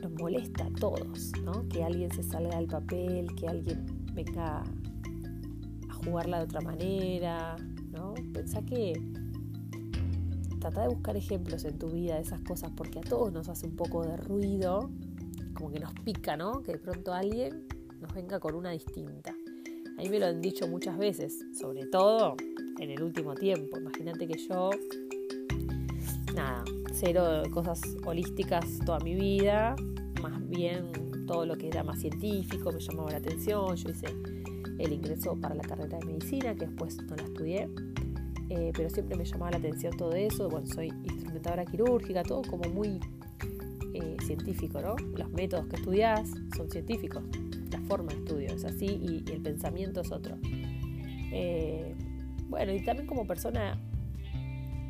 Nos 0.02 0.12
molesta 0.18 0.64
a 0.64 0.72
todos, 0.72 1.30
¿no? 1.44 1.68
Que 1.68 1.84
alguien 1.84 2.10
se 2.10 2.24
salga 2.24 2.56
del 2.56 2.66
papel, 2.66 3.32
que 3.36 3.46
alguien 3.46 3.86
venga 4.12 4.64
a 5.88 5.94
jugarla 6.04 6.38
de 6.38 6.44
otra 6.44 6.60
manera, 6.62 7.56
¿no? 7.92 8.14
Pensá 8.32 8.60
que 8.62 9.00
trata 10.58 10.82
de 10.82 10.88
buscar 10.88 11.16
ejemplos 11.16 11.64
en 11.64 11.78
tu 11.78 11.90
vida 11.90 12.16
de 12.16 12.22
esas 12.22 12.40
cosas 12.40 12.72
porque 12.76 12.98
a 12.98 13.02
todos 13.02 13.32
nos 13.32 13.48
hace 13.48 13.66
un 13.66 13.76
poco 13.76 14.04
de 14.04 14.16
ruido, 14.16 14.90
como 15.54 15.70
que 15.70 15.78
nos 15.78 15.94
pica, 16.04 16.36
¿no? 16.36 16.60
Que 16.64 16.72
de 16.72 16.78
pronto 16.78 17.12
alguien 17.12 17.68
nos 18.00 18.12
venga 18.12 18.40
con 18.40 18.56
una 18.56 18.72
distinta. 18.72 19.32
A 19.98 20.02
mí 20.02 20.08
me 20.08 20.18
lo 20.18 20.26
han 20.26 20.40
dicho 20.40 20.66
muchas 20.68 20.98
veces, 20.98 21.44
sobre 21.52 21.86
todo 21.86 22.36
en 22.78 22.90
el 22.90 23.02
último 23.02 23.34
tiempo. 23.34 23.78
Imagínate 23.78 24.26
que 24.26 24.38
yo, 24.38 24.70
nada, 26.34 26.64
cero 26.92 27.42
cosas 27.52 27.80
holísticas 28.04 28.78
toda 28.84 28.98
mi 29.00 29.14
vida, 29.14 29.76
más 30.20 30.48
bien 30.48 30.90
todo 31.26 31.46
lo 31.46 31.56
que 31.56 31.68
era 31.68 31.84
más 31.84 32.00
científico 32.00 32.72
me 32.72 32.80
llamaba 32.80 33.12
la 33.12 33.18
atención. 33.18 33.76
Yo 33.76 33.90
hice 33.90 34.06
el 34.78 34.92
ingreso 34.92 35.38
para 35.40 35.54
la 35.54 35.62
carrera 35.62 35.98
de 35.98 36.06
medicina, 36.06 36.54
que 36.54 36.66
después 36.66 36.96
no 37.02 37.16
la 37.16 37.24
estudié 37.24 37.68
eh, 38.54 38.70
pero 38.76 38.90
siempre 38.90 39.16
me 39.16 39.24
llamaba 39.24 39.52
la 39.52 39.56
atención 39.56 39.96
todo 39.96 40.12
eso. 40.12 40.46
Bueno, 40.50 40.66
soy 40.66 40.88
instrumentadora 41.04 41.64
quirúrgica, 41.64 42.22
todo 42.22 42.42
como 42.42 42.68
muy 42.68 43.00
eh, 43.94 44.16
científico, 44.26 44.78
¿no? 44.82 44.94
Los 45.16 45.30
métodos 45.30 45.66
que 45.68 45.76
estudias 45.76 46.30
son 46.54 46.70
científicos, 46.70 47.22
forma 47.82 48.12
de 48.12 48.18
estudio 48.18 48.54
es 48.54 48.64
así 48.64 48.86
y, 48.86 49.30
el 49.30 49.42
pensamiento 49.42 50.00
es 50.00 50.12
otro. 50.12 50.36
Eh, 50.44 51.94
bueno, 52.48 52.72
y 52.72 52.84
también 52.84 53.06
como 53.06 53.26
persona 53.26 53.78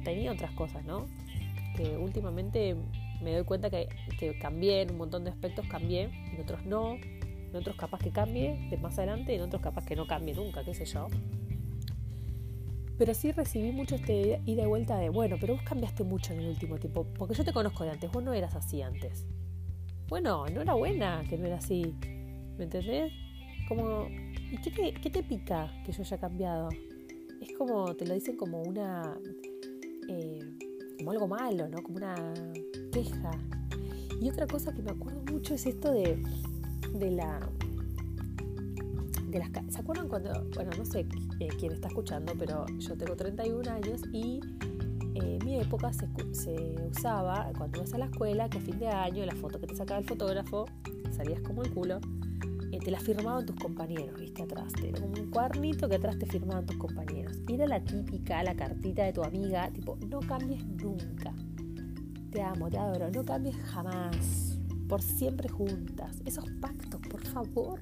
tenía 0.04 0.32
otras 0.32 0.52
cosas, 0.52 0.84
¿no? 0.84 1.06
Que 1.76 1.96
últimamente 1.96 2.76
me 3.22 3.34
doy 3.34 3.44
cuenta 3.44 3.70
que, 3.70 3.88
que 4.18 4.38
cambié 4.38 4.82
en 4.82 4.90
un 4.90 4.98
montón 4.98 5.24
de 5.24 5.30
aspectos, 5.30 5.66
cambié, 5.68 6.10
en 6.32 6.40
otros 6.40 6.64
no, 6.66 6.96
en 7.52 7.56
otros 7.56 7.76
capaz 7.76 7.98
que 7.98 8.10
cambie 8.10 8.68
de 8.70 8.76
más 8.78 8.98
adelante, 8.98 9.34
en 9.34 9.42
otros 9.42 9.62
capaz 9.62 9.84
que 9.84 9.94
no 9.94 10.06
cambie 10.06 10.34
nunca, 10.34 10.64
qué 10.64 10.74
sé 10.74 10.84
yo. 10.86 11.06
Pero 12.98 13.14
sí 13.14 13.32
recibí 13.32 13.72
mucho 13.72 13.96
este 13.96 14.40
ida 14.46 14.62
y 14.62 14.66
vuelta 14.66 14.96
de, 14.96 15.08
bueno, 15.08 15.36
pero 15.40 15.54
vos 15.54 15.62
cambiaste 15.62 16.04
mucho 16.04 16.32
en 16.32 16.40
el 16.40 16.48
último 16.48 16.78
tiempo, 16.78 17.06
porque 17.18 17.34
yo 17.34 17.44
te 17.44 17.52
conozco 17.52 17.84
de 17.84 17.90
antes, 17.90 18.10
vos 18.10 18.22
no 18.22 18.32
eras 18.32 18.54
así 18.54 18.82
antes. 18.82 19.26
Bueno, 20.08 20.46
enhorabuena 20.46 21.24
que 21.28 21.38
no 21.38 21.46
era 21.46 21.56
así, 21.56 21.94
¿me 22.58 22.64
entendés? 22.64 23.12
Como, 23.68 24.06
¿y 24.08 24.58
qué 24.58 25.10
te, 25.10 25.22
pica 25.22 25.70
que 25.84 25.92
yo 25.92 26.02
haya 26.02 26.18
cambiado? 26.18 26.68
Es 27.40 27.52
como, 27.56 27.94
te 27.94 28.06
lo 28.06 28.14
dicen 28.14 28.36
como 28.36 28.62
una, 28.62 29.18
eh, 30.08 30.40
como 30.98 31.10
algo 31.12 31.28
malo, 31.28 31.68
¿no? 31.68 31.82
Como 31.82 31.96
una 31.96 32.34
queja. 32.92 33.30
Y 34.20 34.28
otra 34.28 34.46
cosa 34.46 34.72
que 34.72 34.82
me 34.82 34.90
acuerdo 34.90 35.22
mucho 35.32 35.54
es 35.54 35.66
esto 35.66 35.92
de, 35.92 36.22
de 36.94 37.10
la 37.10 37.40
de 39.28 39.38
las, 39.38 39.50
¿Se 39.72 39.80
acuerdan 39.80 40.08
cuando, 40.08 40.30
bueno, 40.54 40.70
no 40.76 40.84
sé 40.84 41.06
eh, 41.40 41.48
quién 41.58 41.72
está 41.72 41.88
escuchando, 41.88 42.34
pero 42.38 42.66
yo 42.78 42.96
tengo 42.96 43.16
31 43.16 43.70
años 43.70 44.02
y 44.12 44.40
en 45.14 45.44
mi 45.44 45.58
época 45.58 45.90
se, 45.92 46.06
usaba, 46.90 47.50
cuando 47.56 47.78
ibas 47.78 47.94
a 47.94 47.98
la 47.98 48.06
escuela, 48.06 48.48
que 48.48 48.58
a 48.58 48.60
fin 48.60 48.78
de 48.78 48.88
año 48.88 49.24
la 49.24 49.34
foto 49.34 49.58
que 49.58 49.66
te 49.66 49.76
sacaba 49.76 50.00
el 50.00 50.06
fotógrafo, 50.06 50.66
salías 51.10 51.40
como 51.40 51.62
el 51.62 51.72
culo, 51.72 51.96
eh, 51.96 52.00
te 52.82 52.90
la 52.90 52.98
firmaban 52.98 53.46
tus 53.46 53.56
compañeros, 53.56 54.18
viste, 54.18 54.42
atrás. 54.42 54.72
Era 54.82 55.00
como 55.00 55.14
un 55.14 55.30
cuadernito 55.30 55.88
que 55.88 55.96
atrás 55.96 56.18
te 56.18 56.26
firmaban 56.26 56.66
tus 56.66 56.76
compañeros. 56.76 57.38
Y 57.48 57.54
era 57.54 57.66
la 57.66 57.82
típica, 57.82 58.42
la 58.42 58.54
cartita 58.54 59.04
de 59.04 59.12
tu 59.12 59.22
amiga, 59.22 59.70
tipo, 59.70 59.96
no 60.08 60.20
cambies 60.20 60.64
nunca. 60.66 61.32
Te 62.30 62.42
amo, 62.42 62.70
te 62.70 62.78
adoro, 62.78 63.10
no 63.10 63.24
cambies 63.24 63.56
jamás. 63.56 64.58
Por 64.88 65.00
siempre 65.00 65.48
juntas. 65.48 66.20
Esos 66.24 66.44
pactos, 66.60 67.00
por 67.08 67.24
favor. 67.24 67.80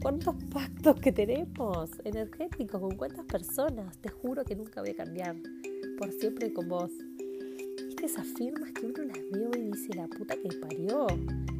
¿Cuántos 0.00 0.34
pactos 0.52 0.96
que 1.00 1.12
tenemos 1.12 1.90
energéticos? 2.04 2.80
¿Con 2.80 2.96
cuántas 2.96 3.24
personas? 3.24 3.98
Te 3.98 4.08
juro 4.08 4.44
que 4.44 4.56
nunca 4.56 4.80
voy 4.80 4.90
a 4.90 4.96
cambiar. 4.96 5.36
Por 5.98 6.10
siempre 6.12 6.52
con 6.52 6.68
vos. 6.68 6.90
¿Viste 7.86 8.06
esas 8.06 8.26
firmas 8.26 8.72
que 8.72 8.86
uno 8.86 9.04
las 9.04 9.18
ve 9.30 9.58
y 9.58 9.62
dice, 9.70 9.94
la 9.94 10.06
puta 10.08 10.34
que 10.36 10.48
parió? 10.58 11.06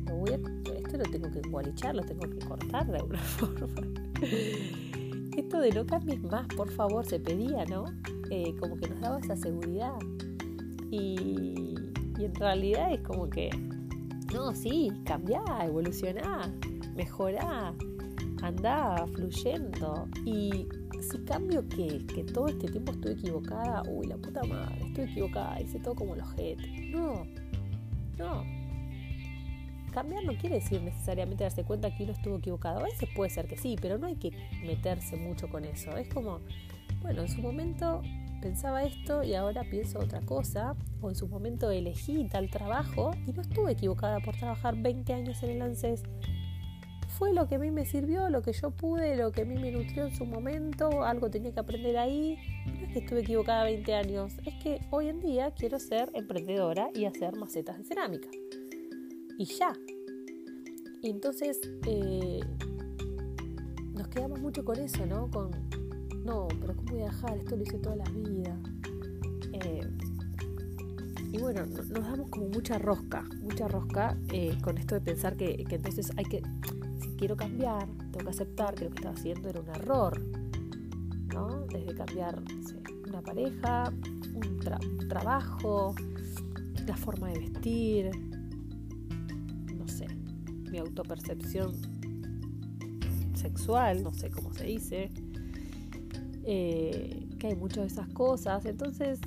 Lo 0.08 0.16
voy 0.16 0.32
a, 0.32 0.61
lo 0.98 1.04
tengo 1.04 1.30
que 1.30 1.40
embolichar, 1.40 1.94
lo 1.94 2.02
tengo 2.02 2.28
que 2.28 2.38
cortar 2.46 2.86
de 2.86 2.98
alguna 2.98 3.18
forma. 3.22 3.82
esto 5.36 5.60
de 5.60 5.70
no 5.72 5.86
cambies 5.86 6.22
más, 6.22 6.46
por 6.48 6.70
favor, 6.70 7.04
se 7.04 7.18
pedía, 7.20 7.64
¿no? 7.66 7.84
Eh, 8.30 8.54
como 8.58 8.76
que 8.76 8.88
nos 8.88 9.00
daba 9.00 9.18
esa 9.18 9.36
seguridad. 9.36 9.94
Y, 10.90 11.74
y 12.18 12.24
en 12.24 12.34
realidad 12.34 12.92
es 12.92 13.00
como 13.00 13.28
que, 13.28 13.50
no, 14.32 14.54
sí, 14.54 14.90
cambiá, 15.04 15.42
evolucioná, 15.64 16.52
mejorá 16.94 17.74
andaba 18.42 19.06
fluyendo. 19.08 20.08
Y 20.24 20.68
si 21.00 21.18
cambio 21.24 21.66
que, 21.68 22.04
que 22.06 22.24
todo 22.24 22.48
este 22.48 22.68
tiempo 22.68 22.92
estoy 22.92 23.12
equivocada, 23.12 23.82
uy, 23.88 24.06
la 24.06 24.16
puta 24.16 24.42
madre, 24.44 24.86
estoy 24.86 25.04
equivocada, 25.04 25.60
hice 25.60 25.78
todo 25.80 25.94
como 25.94 26.14
los 26.14 26.26
ojete. 26.28 26.90
No, 26.90 27.24
no. 28.18 28.61
Cambiar 29.92 30.24
no 30.24 30.32
quiere 30.34 30.56
decir 30.56 30.82
necesariamente 30.82 31.44
darse 31.44 31.64
cuenta 31.64 31.94
que 31.94 32.04
uno 32.04 32.12
estuvo 32.12 32.36
equivocado. 32.36 32.80
A 32.80 32.84
veces 32.84 33.08
puede 33.14 33.30
ser 33.30 33.46
que 33.46 33.56
sí, 33.56 33.76
pero 33.80 33.98
no 33.98 34.06
hay 34.06 34.16
que 34.16 34.32
meterse 34.64 35.16
mucho 35.16 35.48
con 35.48 35.64
eso. 35.64 35.96
Es 35.96 36.08
como, 36.08 36.40
bueno, 37.02 37.22
en 37.22 37.28
su 37.28 37.40
momento 37.40 38.02
pensaba 38.40 38.82
esto 38.82 39.22
y 39.22 39.34
ahora 39.34 39.62
pienso 39.70 40.00
otra 40.00 40.20
cosa, 40.22 40.74
o 41.00 41.08
en 41.08 41.14
su 41.14 41.28
momento 41.28 41.70
elegí 41.70 42.26
tal 42.28 42.50
trabajo 42.50 43.12
y 43.26 43.32
no 43.32 43.42
estuve 43.42 43.72
equivocada 43.72 44.18
por 44.20 44.36
trabajar 44.36 44.76
20 44.76 45.12
años 45.12 45.42
en 45.44 45.50
el 45.50 45.62
ANSES 45.62 46.02
fue 47.22 47.32
lo 47.32 47.46
que 47.46 47.54
a 47.56 47.58
mí 47.58 47.70
me 47.70 47.84
sirvió, 47.84 48.28
lo 48.30 48.42
que 48.42 48.52
yo 48.52 48.70
pude, 48.72 49.14
lo 49.16 49.30
que 49.30 49.42
a 49.42 49.44
mí 49.44 49.56
me 49.56 49.70
nutrió 49.70 50.06
en 50.06 50.14
su 50.14 50.24
momento, 50.24 51.04
algo 51.04 51.30
tenía 51.30 51.52
que 51.52 51.60
aprender 51.60 51.96
ahí. 51.96 52.36
No 52.66 52.86
es 52.86 52.92
que 52.92 52.98
estuve 52.98 53.20
equivocada 53.20 53.64
20 53.64 53.94
años, 53.94 54.32
es 54.44 54.54
que 54.54 54.80
hoy 54.90 55.08
en 55.08 55.20
día 55.20 55.52
quiero 55.56 55.78
ser 55.78 56.10
emprendedora 56.14 56.90
y 56.94 57.04
hacer 57.04 57.36
macetas 57.36 57.78
de 57.78 57.84
cerámica. 57.84 58.28
Y 59.38 59.44
ya. 59.44 59.72
Y 61.00 61.10
entonces 61.10 61.60
eh, 61.86 62.40
nos 63.94 64.08
quedamos 64.08 64.40
mucho 64.40 64.64
con 64.64 64.78
eso, 64.78 65.04
¿no? 65.06 65.30
Con, 65.30 65.50
no, 66.24 66.48
pero 66.60 66.76
¿cómo 66.76 66.92
voy 66.92 67.02
a 67.02 67.06
dejar? 67.06 67.38
Esto 67.38 67.56
lo 67.56 67.62
hice 67.62 67.78
toda 67.78 67.96
la 67.96 68.10
vida. 68.10 68.58
Eh, 69.52 69.88
y 71.32 71.38
bueno, 71.38 71.64
nos 71.66 71.88
damos 71.88 72.28
como 72.28 72.48
mucha 72.48 72.78
rosca, 72.78 73.24
mucha 73.40 73.66
rosca 73.66 74.16
eh, 74.28 74.56
con 74.62 74.78
esto 74.78 74.94
de 74.94 75.00
pensar 75.00 75.36
que, 75.36 75.64
que 75.64 75.76
entonces 75.76 76.12
hay 76.16 76.24
que 76.24 76.42
quiero 77.22 77.36
cambiar, 77.36 77.86
tengo 78.10 78.24
que 78.24 78.30
aceptar 78.30 78.74
que 78.74 78.84
lo 78.86 78.90
que 78.90 78.96
estaba 78.96 79.14
haciendo 79.14 79.48
era 79.48 79.60
un 79.60 79.68
error, 79.68 80.20
¿no? 81.32 81.66
Desde 81.68 81.94
cambiar 81.94 82.42
una 83.06 83.22
pareja, 83.22 83.92
un, 84.34 84.58
trabajo, 85.08 85.94
la 86.84 86.96
forma 86.96 87.28
de 87.28 87.38
vestir, 87.38 88.10
mi 90.72 90.78
autopercepción 90.78 91.72
sexual, 93.34 94.02
no 94.02 94.12
sé 94.14 94.30
cómo 94.30 94.52
se 94.54 94.64
dice, 94.64 95.10
eh, 96.44 97.28
que 97.38 97.48
hay 97.48 97.54
muchas 97.54 97.84
de 97.84 97.86
esas 97.88 98.08
cosas, 98.08 98.64
entonces 98.64 99.20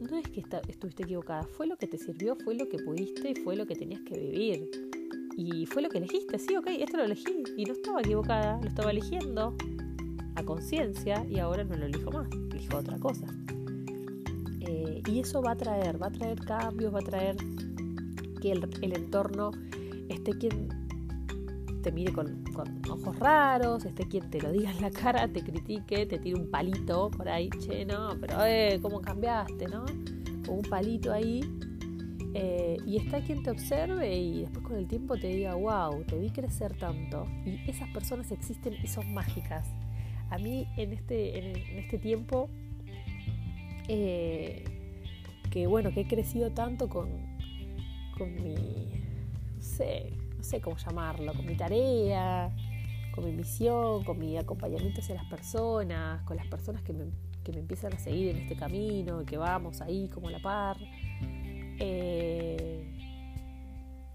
no 0.00 0.18
es 0.18 0.28
que 0.28 0.44
estuviste 0.68 1.04
equivocada, 1.04 1.44
fue 1.44 1.66
lo 1.68 1.76
que 1.76 1.86
te 1.86 1.98
sirvió, 1.98 2.36
fue 2.36 2.56
lo 2.56 2.68
que 2.68 2.78
pudiste 2.78 3.30
y 3.30 3.34
fue 3.36 3.56
lo 3.56 3.66
que 3.66 3.76
tenías 3.76 4.00
que 4.02 4.18
vivir. 4.18 4.70
Y 5.36 5.66
fue 5.66 5.82
lo 5.82 5.88
que 5.88 5.98
elegiste, 5.98 6.36
sí, 6.36 6.56
ok, 6.56 6.66
esto 6.80 6.96
lo 6.96 7.04
elegí. 7.04 7.44
Y 7.56 7.64
no 7.64 7.72
estaba 7.72 8.00
equivocada, 8.00 8.60
lo 8.60 8.68
estaba 8.68 8.90
eligiendo 8.90 9.54
a 10.34 10.42
conciencia 10.42 11.24
y 11.30 11.38
ahora 11.38 11.62
no 11.62 11.76
lo 11.76 11.86
elijo 11.86 12.10
más, 12.10 12.28
elijo 12.52 12.76
otra 12.76 12.98
cosa. 12.98 13.26
Eh, 14.60 15.00
y 15.06 15.20
eso 15.20 15.40
va 15.40 15.52
a 15.52 15.56
traer, 15.56 16.02
va 16.02 16.08
a 16.08 16.10
traer 16.10 16.40
cambios, 16.40 16.92
va 16.92 16.98
a 16.98 17.02
traer 17.02 17.36
que 18.40 18.52
el, 18.52 18.92
entorno 18.96 19.50
esté 20.08 20.32
quien 20.32 20.68
te 21.82 21.92
mire 21.92 22.12
con, 22.12 22.44
ojos 22.90 23.18
raros, 23.18 23.84
esté 23.84 24.06
quien 24.08 24.28
te 24.30 24.40
lo 24.40 24.50
diga 24.52 24.70
en 24.70 24.80
la 24.80 24.90
cara, 24.90 25.28
te 25.28 25.42
critique, 25.42 26.06
te 26.06 26.18
tire 26.18 26.38
un 26.38 26.50
palito 26.50 27.10
por 27.10 27.28
ahí, 27.28 27.48
che, 27.60 27.84
no, 27.84 28.16
pero 28.20 28.44
eh, 28.44 28.78
¿cómo 28.82 29.00
cambiaste, 29.00 29.66
no? 29.68 29.84
Con 30.44 30.56
un 30.56 30.62
palito 30.62 31.12
ahí 31.12 31.40
eh, 32.34 32.76
y 32.86 32.98
está 32.98 33.20
quien 33.20 33.42
te 33.42 33.50
observe 33.50 34.16
y 34.16 34.42
después 34.42 34.64
con 34.64 34.76
el 34.76 34.86
tiempo 34.86 35.16
te 35.16 35.28
diga, 35.28 35.54
wow, 35.54 36.04
te 36.04 36.18
vi 36.18 36.30
crecer 36.30 36.76
tanto. 36.76 37.26
Y 37.44 37.68
esas 37.68 37.88
personas 37.90 38.30
existen 38.30 38.74
y 38.82 38.86
son 38.86 39.12
mágicas. 39.14 39.66
A 40.30 40.38
mí 40.38 40.66
en 40.76 40.92
este, 40.92 41.38
en, 41.38 41.78
este 41.78 41.98
tiempo, 41.98 42.50
eh, 43.88 44.64
que 45.50 45.66
bueno, 45.66 45.90
que 45.92 46.02
he 46.02 46.06
crecido 46.06 46.50
tanto 46.50 46.88
con, 46.88 47.08
con 48.16 48.34
mi, 48.34 48.97
sé, 49.68 50.12
no 50.36 50.42
sé 50.42 50.60
cómo 50.60 50.76
llamarlo, 50.76 51.32
con 51.32 51.46
mi 51.46 51.56
tarea, 51.56 52.50
con 53.14 53.24
mi 53.24 53.32
misión, 53.32 54.02
con 54.04 54.18
mi 54.18 54.36
acompañamiento 54.36 55.00
hacia 55.00 55.14
las 55.14 55.26
personas, 55.26 56.22
con 56.24 56.36
las 56.36 56.46
personas 56.48 56.82
que 56.82 56.92
me, 56.92 57.06
que 57.44 57.52
me 57.52 57.60
empiezan 57.60 57.92
a 57.92 57.98
seguir 57.98 58.30
en 58.30 58.38
este 58.38 58.56
camino, 58.56 59.24
que 59.24 59.36
vamos 59.36 59.80
ahí 59.80 60.08
como 60.08 60.28
a 60.28 60.32
la 60.32 60.40
par. 60.40 60.76
Eh, 61.80 62.98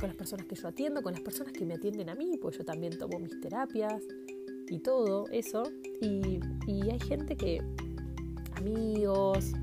con 0.03 0.09
las 0.09 0.17
personas 0.17 0.45
que 0.47 0.55
yo 0.55 0.67
atiendo, 0.67 1.01
con 1.01 1.13
las 1.13 1.21
personas 1.21 1.53
que 1.53 1.65
me 1.65 1.75
atienden 1.75 2.09
a 2.09 2.15
mí, 2.15 2.37
pues 2.41 2.57
yo 2.57 2.65
también 2.65 2.97
tomo 2.97 3.19
mis 3.19 3.39
terapias 3.39 4.03
y 4.69 4.79
todo 4.79 5.29
eso. 5.31 5.63
Y, 6.01 6.41
hay 6.89 6.99
gente 6.99 7.37
que, 7.37 7.61
amigos, 8.57 9.53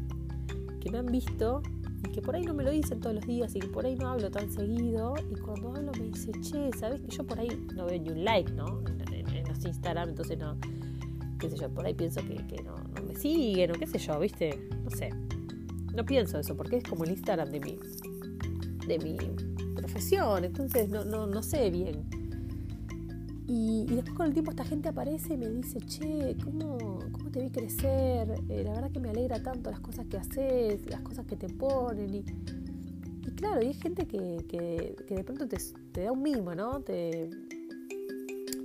que 0.81 0.91
me 0.91 0.99
han 0.99 1.07
visto 1.07 1.63
y 2.05 2.13
que 2.13 2.23
por 2.23 2.35
ahí 2.35 2.43
no 2.43 2.55
me 2.55 2.63
lo 2.63 2.71
dicen 2.71 3.01
todos 3.01 3.15
los 3.15 3.27
días 3.27 3.55
y 3.55 3.61
que 3.61 3.69
por 3.69 3.85
ahí 3.85 3.97
no 3.97 4.09
hablo 4.09 4.31
tan 4.31 4.51
seguido. 4.51 5.15
Y 5.31 5.35
cuando 5.41 5.75
hablo 5.75 5.93
me 5.93 6.09
dice, 6.09 6.33
che, 6.41 6.71
¿sabes 6.79 7.01
que 7.01 7.09
yo 7.09 7.27
por 7.27 7.39
ahí 7.39 7.49
no 7.75 7.87
veo 7.87 8.01
ni 8.01 8.11
un 8.11 8.25
like, 8.25 8.53
¿no? 8.53 8.83
En, 8.87 9.49
los 9.49 9.65
Instagram, 9.65 10.11
entonces 10.11 10.39
no, 10.39 10.57
qué 11.39 11.51
sé 11.51 11.57
yo, 11.57 11.69
por 11.71 11.85
ahí 11.85 11.95
pienso 11.95 12.21
que, 12.21 12.63
no 12.63 12.77
me 13.07 13.17
siguen 13.17 13.73
o 13.73 13.75
qué 13.75 13.87
sé 13.87 13.99
yo, 13.99 14.19
¿viste? 14.19 14.69
No 14.85 14.91
sé. 14.91 15.11
No 15.95 16.05
pienso 16.05 16.39
eso, 16.39 16.57
porque 16.57 16.77
es 16.77 16.85
como 16.85 17.05
el 17.05 17.11
Instagram 17.11 17.51
de 17.51 17.61
mi, 17.61 17.79
de 18.87 18.99
mi 19.01 19.17
profesión, 19.75 20.45
entonces 20.45 20.89
no, 20.89 21.05
no, 21.05 21.27
no 21.27 21.43
sé 21.43 21.71
bien. 21.71 22.05
Y, 23.53 23.85
después 23.87 24.17
con 24.17 24.27
el 24.27 24.33
tiempo 24.33 24.53
esta 24.53 24.65
gente 24.65 24.89
aparece 24.89 25.35
y 25.35 25.37
me 25.37 25.49
dice, 25.49 25.81
che, 25.81 26.37
¿cómo, 26.45 26.90
te 27.31 27.41
vi 27.41 27.51
crecer? 27.51 28.35
Eh, 28.49 28.63
la 28.65 28.73
verdad 28.73 28.91
que 28.91 29.01
me 29.01 29.11
alegra 29.11 29.43
tanto 29.43 29.71
las 29.71 29.81
cosas 29.81 30.07
que 30.07 30.19
haces, 30.19 30.87
las 30.91 31.01
cosas 31.01 31.27
que 31.27 31.37
te 31.37 31.49
ponen. 31.49 32.15
Y, 32.15 32.25
claro, 33.37 33.63
y 33.63 33.67
hay 33.67 33.75
gente 33.75 34.07
que, 34.07 34.45
que, 34.49 35.15
de 35.15 35.25
pronto 35.25 35.47
te, 35.49 36.03
da 36.03 36.13
un 36.13 36.23
mimo, 36.23 36.55
¿no? 36.55 36.81
Te, 36.81 37.31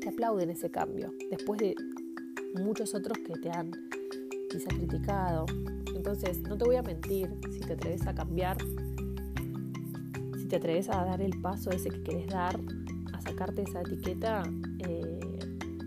te 0.01 0.09
aplauden 0.09 0.49
ese 0.49 0.69
cambio, 0.69 1.13
después 1.29 1.59
de 1.59 1.75
muchos 2.61 2.93
otros 2.93 3.17
que 3.19 3.33
te 3.39 3.49
han 3.51 3.71
quizá 4.49 4.69
criticado. 4.69 5.45
Entonces, 5.95 6.41
no 6.41 6.57
te 6.57 6.65
voy 6.65 6.75
a 6.75 6.83
mentir, 6.83 7.29
si 7.51 7.59
te 7.59 7.73
atreves 7.73 8.05
a 8.07 8.13
cambiar, 8.13 8.57
si 10.37 10.45
te 10.47 10.57
atreves 10.57 10.89
a 10.89 11.05
dar 11.05 11.21
el 11.21 11.39
paso 11.41 11.71
ese 11.71 11.89
que 11.89 12.01
quieres 12.03 12.27
dar, 12.27 12.59
a 13.13 13.21
sacarte 13.21 13.63
esa 13.63 13.81
etiqueta, 13.81 14.43
eh, 14.87 15.19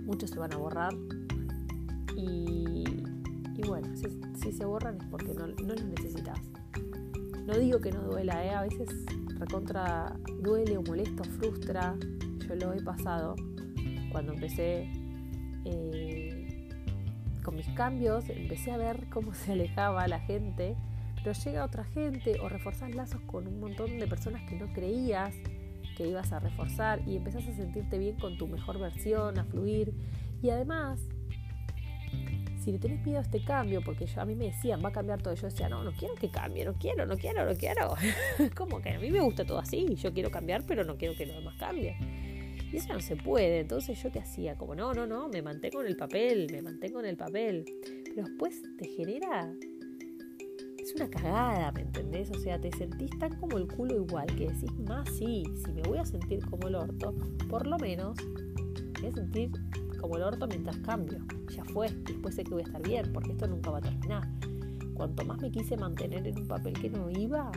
muchos 0.04 0.30
se 0.30 0.38
van 0.38 0.52
a 0.52 0.56
borrar. 0.56 0.94
Y, 2.16 2.67
bueno, 3.68 3.88
si, 3.96 4.52
se 4.52 4.64
borran 4.64 4.98
es 5.00 5.06
porque 5.06 5.34
no, 5.34 5.46
los 5.46 5.84
necesitas. 5.84 6.40
No 7.46 7.56
digo 7.58 7.80
que 7.80 7.90
no 7.90 8.02
duela, 8.02 8.44
¿eh? 8.44 8.50
a 8.50 8.62
veces 8.62 8.88
recontra 9.38 10.14
duele 10.42 10.76
o 10.76 10.82
molesta 10.82 11.22
o 11.22 11.24
frustra, 11.24 11.96
yo 12.46 12.54
lo 12.56 12.72
he 12.72 12.82
pasado. 12.82 13.36
cuando 14.10 14.32
empecé 14.32 14.90
eh, 15.64 16.68
con 17.42 17.56
mis 17.56 17.68
cambios, 17.70 18.28
empecé 18.28 18.72
a 18.72 18.76
ver 18.76 19.06
cómo 19.10 19.32
se 19.34 19.52
alejaba 19.52 20.06
la 20.08 20.20
gente, 20.20 20.76
pero 21.16 21.32
llega 21.32 21.64
otra 21.64 21.84
gente 21.84 22.38
o 22.40 22.48
reforzás 22.48 22.94
lazos 22.94 23.20
con 23.22 23.46
un 23.46 23.60
montón 23.60 23.98
de 23.98 24.06
personas 24.06 24.42
que 24.48 24.56
no 24.56 24.72
creías 24.72 25.34
que 25.98 26.06
ibas 26.06 26.32
a 26.32 26.38
reforzar 26.38 27.02
y 27.06 27.16
empezás 27.16 27.46
a 27.48 27.52
sentirte 27.52 27.98
bien 27.98 28.16
con 28.16 28.38
tu 28.38 28.46
mejor 28.46 28.78
versión, 28.78 29.36
a 29.36 29.44
fluir. 29.44 29.92
Y 30.40 30.50
además, 30.50 31.00
si 32.68 32.72
le 32.72 32.78
tenés 32.78 33.02
miedo 33.02 33.18
a 33.18 33.22
este 33.22 33.42
cambio, 33.42 33.80
porque 33.80 34.06
a 34.14 34.26
mí 34.26 34.34
me 34.34 34.44
decían, 34.44 34.84
va 34.84 34.90
a 34.90 34.92
cambiar 34.92 35.22
todo, 35.22 35.32
yo 35.32 35.46
decía, 35.46 35.70
no, 35.70 35.82
no 35.82 35.90
quiero 35.92 36.14
que 36.16 36.28
cambie, 36.28 36.66
no 36.66 36.74
quiero, 36.74 37.06
no 37.06 37.16
quiero, 37.16 37.46
no 37.46 37.56
quiero. 37.56 37.94
como 38.54 38.82
que 38.82 38.90
a 38.90 38.98
mí 38.98 39.10
me 39.10 39.22
gusta 39.22 39.46
todo 39.46 39.58
así, 39.58 39.94
yo 39.94 40.12
quiero 40.12 40.30
cambiar, 40.30 40.66
pero 40.66 40.84
no 40.84 40.98
quiero 40.98 41.14
que 41.14 41.24
lo 41.24 41.32
demás 41.32 41.56
cambie. 41.58 41.96
Y 42.70 42.76
eso 42.76 42.92
no 42.92 43.00
se 43.00 43.16
puede. 43.16 43.60
Entonces 43.60 44.02
yo 44.02 44.12
qué 44.12 44.18
hacía, 44.18 44.58
como 44.58 44.74
no, 44.74 44.92
no, 44.92 45.06
no, 45.06 45.30
me 45.30 45.40
mantengo 45.40 45.80
en 45.80 45.86
el 45.86 45.96
papel, 45.96 46.48
me 46.52 46.60
mantengo 46.60 47.00
en 47.00 47.06
el 47.06 47.16
papel. 47.16 47.64
Pero 48.04 48.26
después 48.26 48.60
te 48.76 48.86
genera... 48.86 49.50
Es 50.78 50.94
una 50.94 51.08
cagada, 51.08 51.72
¿me 51.72 51.80
entendés? 51.80 52.30
O 52.30 52.38
sea, 52.38 52.60
te 52.60 52.70
sentís 52.72 53.18
tan 53.18 53.34
como 53.40 53.56
el 53.56 53.66
culo 53.66 53.96
igual 53.96 54.26
que 54.26 54.48
decís, 54.48 54.72
más 54.86 55.08
sí, 55.16 55.42
si 55.64 55.72
me 55.72 55.80
voy 55.82 55.96
a 55.96 56.04
sentir 56.04 56.44
como 56.44 56.68
el 56.68 56.74
orto, 56.74 57.14
por 57.48 57.66
lo 57.66 57.78
menos 57.78 58.18
me 58.96 59.00
voy 59.00 59.10
a 59.10 59.14
sentir 59.14 59.50
como 60.00 60.16
el 60.16 60.22
orto 60.22 60.46
mientras 60.46 60.76
cambio. 60.78 61.18
Ya 61.54 61.64
fue, 61.64 61.90
después 62.06 62.34
sé 62.34 62.44
que 62.44 62.50
voy 62.50 62.62
a 62.62 62.66
estar 62.66 62.82
bien, 62.82 63.12
porque 63.12 63.32
esto 63.32 63.46
nunca 63.46 63.70
va 63.70 63.78
a 63.78 63.82
terminar. 63.82 64.28
Cuanto 64.94 65.24
más 65.24 65.40
me 65.40 65.50
quise 65.50 65.76
mantener 65.76 66.26
en 66.26 66.38
un 66.38 66.48
papel 66.48 66.74
que 66.74 66.90
no 66.90 67.10
iba, 67.10 67.50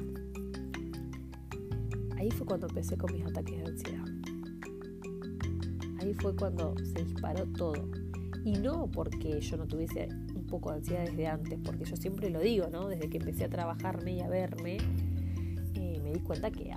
ahí 2.18 2.30
fue 2.32 2.46
cuando 2.46 2.68
empecé 2.68 2.98
con 2.98 3.14
mis 3.14 3.26
ataques 3.26 3.58
de 3.58 3.66
ansiedad 3.66 4.06
ahí 6.02 6.14
fue 6.14 6.36
cuando 6.36 6.76
se 6.84 7.04
disparó 7.04 7.46
todo. 7.58 7.90
Y 8.44 8.54
no 8.54 8.88
porque 8.88 9.40
yo 9.40 9.58
no 9.58 9.68
tuviese 9.68 10.10
un 10.36 10.46
poco 10.48 10.72
de 10.72 10.78
ansiedad 10.78 11.06
desde 11.06 11.28
antes, 11.28 11.60
porque 11.64 11.86
yo 11.86 11.96
siempre 11.96 12.30
lo 12.30 12.40
digo, 12.40 12.68
¿no? 12.72 12.88
Desde 12.88 13.10
que 13.10 13.18
empecé 13.18 13.46
a 13.46 13.50
trabajarme 13.50 14.14
y 14.14 14.22
a 14.22 14.28
verme, 14.28 14.78
eh, 15.76 16.00
me 16.04 16.14
di 16.14 16.20
cuenta 16.20 16.50
que 16.52 16.74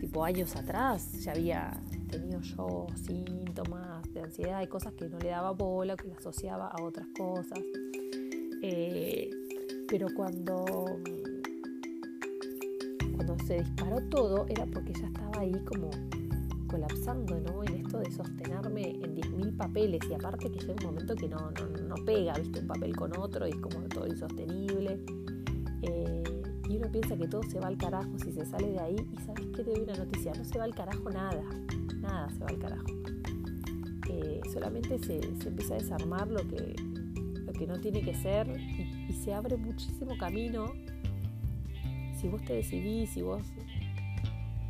tipo 0.00 0.24
años 0.24 0.56
atrás 0.56 1.12
ya 1.24 1.32
había 1.32 1.80
tenido 2.10 2.40
yo 2.40 2.86
síntomas 2.96 3.85
ansiedad 4.26 4.62
y 4.62 4.66
cosas 4.66 4.92
que 4.94 5.08
no 5.08 5.18
le 5.18 5.30
daba 5.30 5.52
bola, 5.52 5.96
que 5.96 6.08
le 6.08 6.14
asociaba 6.14 6.68
a 6.68 6.82
otras 6.82 7.06
cosas. 7.16 7.58
Eh, 8.62 9.30
pero 9.88 10.08
cuando, 10.14 10.64
cuando 13.14 13.38
se 13.46 13.62
disparó 13.62 14.00
todo 14.08 14.46
era 14.48 14.66
porque 14.66 14.92
ya 14.92 15.06
estaba 15.06 15.40
ahí 15.40 15.52
como 15.64 15.90
colapsando 16.66 17.40
¿no? 17.40 17.62
en 17.62 17.74
esto 17.74 17.98
de 17.98 18.10
sostenerme 18.10 18.90
en 18.90 19.14
10.000 19.14 19.56
papeles 19.56 20.00
y 20.10 20.14
aparte 20.14 20.50
que 20.50 20.58
llega 20.58 20.74
un 20.80 20.86
momento 20.86 21.14
que 21.14 21.28
no, 21.28 21.52
no, 21.88 21.94
pega, 22.04 22.34
viste, 22.34 22.60
un 22.60 22.66
papel 22.66 22.96
con 22.96 23.16
otro 23.16 23.46
y 23.46 23.50
es 23.50 23.56
como 23.56 23.80
todo 23.88 24.06
insostenible. 24.06 25.00
Eh, 25.82 26.24
y 26.68 26.76
uno 26.76 26.90
piensa 26.90 27.16
que 27.16 27.28
todo 27.28 27.42
se 27.44 27.60
va 27.60 27.68
al 27.68 27.76
carajo 27.76 28.10
si 28.18 28.32
se 28.32 28.44
sale 28.44 28.72
de 28.72 28.80
ahí 28.80 28.96
y 29.12 29.16
sabes 29.18 29.46
que 29.54 29.62
te 29.62 29.70
doy 29.70 29.80
una 29.80 29.94
noticia, 29.94 30.32
no 30.36 30.44
se 30.44 30.58
va 30.58 30.64
al 30.64 30.74
carajo 30.74 31.10
nada, 31.10 31.44
nada 32.00 32.28
se 32.30 32.40
va 32.40 32.48
al 32.48 32.58
carajo. 32.58 32.86
Eh, 34.08 34.40
solamente 34.52 34.98
se, 34.98 35.16
empieza 35.16 35.74
a 35.74 35.78
desarmar 35.78 36.28
lo 36.28 36.40
que, 36.46 36.74
no 37.66 37.80
tiene 37.80 38.02
que 38.02 38.14
ser 38.14 38.46
y, 38.60 39.06
y 39.08 39.12
se 39.12 39.32
abre 39.32 39.56
muchísimo 39.56 40.16
camino 40.18 40.72
si 42.16 42.28
vos 42.28 42.42
te 42.44 42.54
decidís, 42.54 43.10
si 43.10 43.22
vos 43.22 43.42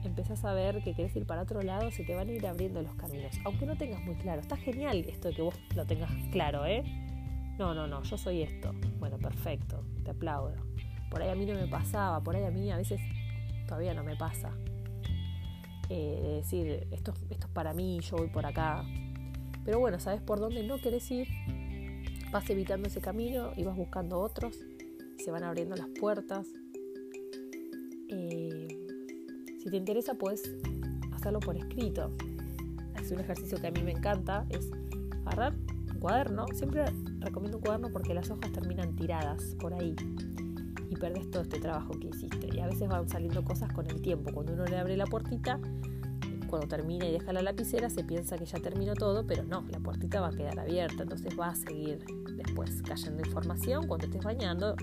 empezás 0.05 0.45
a 0.45 0.53
ver 0.53 0.83
que 0.83 0.95
querés 0.95 1.15
ir 1.17 1.27
para 1.27 1.43
otro 1.43 1.63
lado, 1.63 1.91
se 1.91 2.05
te 2.05 2.15
van 2.15 2.29
a 2.29 2.33
ir 2.33 2.47
abriendo 2.47 2.83
los 2.83 2.95
caminos. 2.95 3.35
Aunque 3.45 3.67
no 3.67 3.77
tengas 3.77 4.03
muy 4.05 4.15
claro. 4.17 4.41
Está 4.41 4.57
genial 4.57 5.05
esto 5.09 5.29
de 5.29 5.35
que 5.35 5.43
vos 5.43 5.55
lo 5.75 5.85
tengas 5.85 6.11
claro, 6.31 6.65
¿eh? 6.67 6.83
No, 7.59 7.75
no, 7.75 7.87
no, 7.87 8.03
yo 8.03 8.19
soy 8.19 8.43
esto. 8.43 8.73
Bueno, 8.99 9.19
perfecto, 9.19 9.85
te 10.05 10.11
aplaudo. 10.11 10.55
Por 11.11 11.23
ahí 11.23 11.31
a 11.31 11.35
mí 11.35 11.47
no 11.47 11.55
me 11.55 11.67
pasaba, 11.67 12.23
por 12.23 12.37
ahí 12.37 12.45
a 12.45 12.51
mí 12.51 12.71
a 12.71 12.77
veces 12.77 13.01
todavía 13.67 13.95
no 13.95 14.05
me 14.05 14.17
pasa. 14.17 14.51
Eh, 15.89 16.41
decir, 16.43 16.87
esto, 16.91 17.15
esto 17.31 17.47
es 17.47 17.53
para 17.53 17.73
mí, 17.73 18.01
yo 18.01 18.17
voy 18.17 18.29
por 18.29 18.45
acá. 18.45 18.85
Pero 19.67 19.81
bueno, 19.81 19.99
sabes 19.99 20.23
por 20.23 20.39
dónde 20.39 20.63
no 20.63 20.79
querés 20.79 21.11
ir, 21.11 21.27
vas 22.31 22.49
evitando 22.49 22.87
ese 22.87 23.01
camino 23.01 23.51
y 23.57 23.65
vas 23.65 23.77
buscando 23.77 24.21
otros, 24.21 24.57
se 25.19 25.31
van 25.33 25.43
abriendo 25.43 25.75
las 25.75 25.89
puertas. 25.89 26.47
Eh, 28.09 28.69
si 29.59 29.69
te 29.69 29.77
interesa, 29.77 30.15
puedes 30.15 30.55
hacerlo 31.13 31.41
por 31.41 31.57
escrito. 31.57 32.13
Es 33.03 33.11
un 33.11 33.19
ejercicio 33.19 33.59
que 33.61 33.67
a 33.67 33.71
mí 33.73 33.83
me 33.83 33.91
encanta, 33.91 34.47
es 34.51 34.71
agarrar 35.25 35.55
un 35.93 35.99
cuaderno. 35.99 36.47
Siempre 36.55 36.85
recomiendo 37.19 37.59
un 37.59 37.65
cuaderno 37.65 37.91
porque 37.91 38.15
las 38.15 38.31
hojas 38.31 38.53
terminan 38.53 38.95
tiradas 38.95 39.57
por 39.59 39.75
ahí 39.75 39.97
y 40.89 40.95
perdes 40.95 41.29
todo 41.33 41.43
este 41.43 41.59
trabajo 41.59 41.91
que 41.99 42.07
hiciste. 42.07 42.55
Y 42.55 42.61
a 42.61 42.67
veces 42.67 42.89
van 42.89 43.09
saliendo 43.09 43.43
cosas 43.43 43.73
con 43.73 43.91
el 43.91 44.01
tiempo. 44.01 44.31
Cuando 44.33 44.53
uno 44.53 44.65
le 44.65 44.77
abre 44.77 44.97
la 44.97 45.07
puertita, 45.07 45.59
cuando 46.47 46.69
termina 46.69 47.07
y 47.07 47.13
deja 47.13 47.33
la 47.33 47.43
lapicera, 47.43 47.91
se 47.91 48.05
piensa 48.05 48.39
que 48.39 48.45
ya 48.45 48.59
terminó 48.59 48.95
todo, 48.95 49.27
pero 49.27 49.45
no, 49.45 49.65
la 49.71 49.79
puertita 49.79 50.21
va 50.21 50.29
a 50.29 50.33
quedar 50.33 50.59
abierta, 50.59 51.03
entonces 51.03 51.39
va 51.39 51.49
a 51.49 51.55
seguir 51.55 52.05
después 52.37 52.83
cayendo 52.83 53.23
información. 53.25 53.87
Cuando 53.87 54.07
estés 54.07 54.23
bañando, 54.23 54.77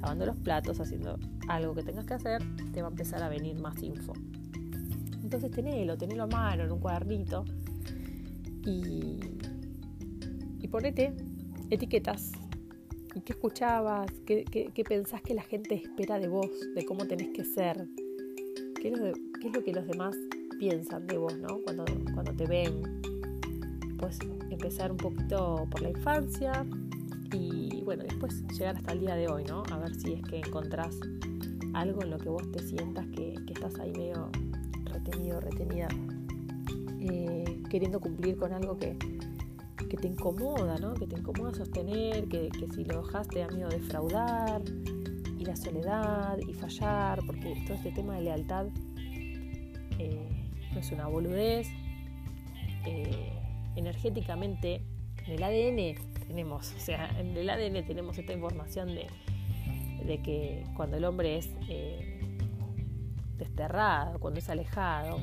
lavando 0.00 0.26
los 0.26 0.36
platos, 0.36 0.80
haciendo 0.80 1.18
algo 1.48 1.74
que 1.74 1.82
tengas 1.82 2.06
que 2.06 2.14
hacer, 2.14 2.42
te 2.72 2.82
va 2.82 2.88
a 2.88 2.90
empezar 2.90 3.22
a 3.22 3.28
venir 3.28 3.60
más 3.60 3.82
info. 3.82 4.12
Entonces 5.22 5.50
tenelo, 5.50 5.96
tenelo 5.96 6.24
a 6.24 6.26
mano 6.26 6.64
en 6.64 6.72
un 6.72 6.78
cuadernito 6.78 7.44
y, 8.64 9.20
y 10.60 10.68
ponete 10.68 11.14
etiquetas. 11.70 12.32
¿Y 13.14 13.20
qué 13.20 13.32
escuchabas? 13.32 14.10
¿Qué, 14.26 14.44
qué, 14.44 14.84
pensás 14.84 15.22
que 15.22 15.34
la 15.34 15.42
gente 15.42 15.76
espera 15.76 16.18
de 16.18 16.28
vos? 16.28 16.50
¿De 16.74 16.84
cómo 16.84 17.06
tenés 17.06 17.28
que 17.28 17.44
ser? 17.44 17.86
¿Qué 18.80 18.88
es 18.88 18.98
lo, 18.98 19.12
qué 19.40 19.48
es 19.48 19.54
lo 19.54 19.62
que 19.62 19.72
los 19.72 19.86
demás 19.86 20.16
piensan 20.58 21.06
de 21.06 21.18
vos, 21.18 21.36
¿no? 21.38 21.60
Cuando, 21.62 21.84
cuando 22.12 22.32
te 22.32 22.46
ven. 22.46 23.02
Pues 23.98 24.18
empezar 24.50 24.90
un 24.90 24.98
poquito 24.98 25.66
por 25.70 25.80
la 25.80 25.90
infancia, 25.90 26.66
y 27.34 27.82
bueno, 27.84 28.04
después 28.04 28.42
llegar 28.48 28.76
hasta 28.76 28.92
el 28.92 29.00
día 29.00 29.14
de 29.16 29.28
hoy, 29.28 29.44
¿no? 29.44 29.62
A 29.72 29.78
ver 29.78 29.94
si 29.94 30.14
es 30.14 30.22
que 30.22 30.38
encontrás 30.38 30.98
algo 31.72 32.02
en 32.02 32.10
lo 32.10 32.18
que 32.18 32.28
vos 32.28 32.50
te 32.52 32.60
sientas 32.60 33.06
que, 33.08 33.34
estás 33.48 33.78
ahí 33.78 33.92
medio 33.92 34.30
retenido, 34.84 35.40
retenida, 35.40 35.88
eh, 37.00 37.62
queriendo 37.68 38.00
cumplir 38.00 38.36
con 38.36 38.52
algo 38.52 38.76
que, 38.78 38.96
te 40.00 40.08
incomoda, 40.08 40.76
¿no? 40.78 40.92
Que 40.94 41.06
te 41.06 41.16
incomoda 41.16 41.54
sostener, 41.54 42.26
que, 42.26 42.50
si 42.74 42.84
lo 42.84 43.02
dejas 43.02 43.28
te 43.28 43.38
da 43.38 43.48
miedo 43.48 43.68
defraudar, 43.68 44.60
y 45.38 45.44
la 45.44 45.54
soledad, 45.54 46.36
y 46.38 46.52
fallar, 46.52 47.20
porque 47.24 47.62
todo 47.64 47.76
este 47.76 47.92
tema 47.92 48.16
de 48.16 48.22
lealtad 48.22 48.66
eh, 50.00 50.33
es 50.80 50.90
una 50.92 51.06
boludez. 51.06 51.68
Eh, 52.86 53.32
energéticamente, 53.76 54.82
en 55.26 55.32
el 55.32 55.42
ADN 55.42 56.26
tenemos, 56.26 56.72
o 56.72 56.80
sea, 56.80 57.08
en 57.18 57.36
el 57.36 57.48
ADN 57.48 57.84
tenemos 57.86 58.18
esta 58.18 58.32
información 58.32 58.94
de, 58.94 59.06
de 60.04 60.22
que 60.22 60.64
cuando 60.76 60.96
el 60.96 61.04
hombre 61.04 61.38
es 61.38 61.50
eh, 61.68 62.20
desterrado, 63.38 64.18
cuando 64.18 64.38
es 64.38 64.48
alejado, 64.48 65.18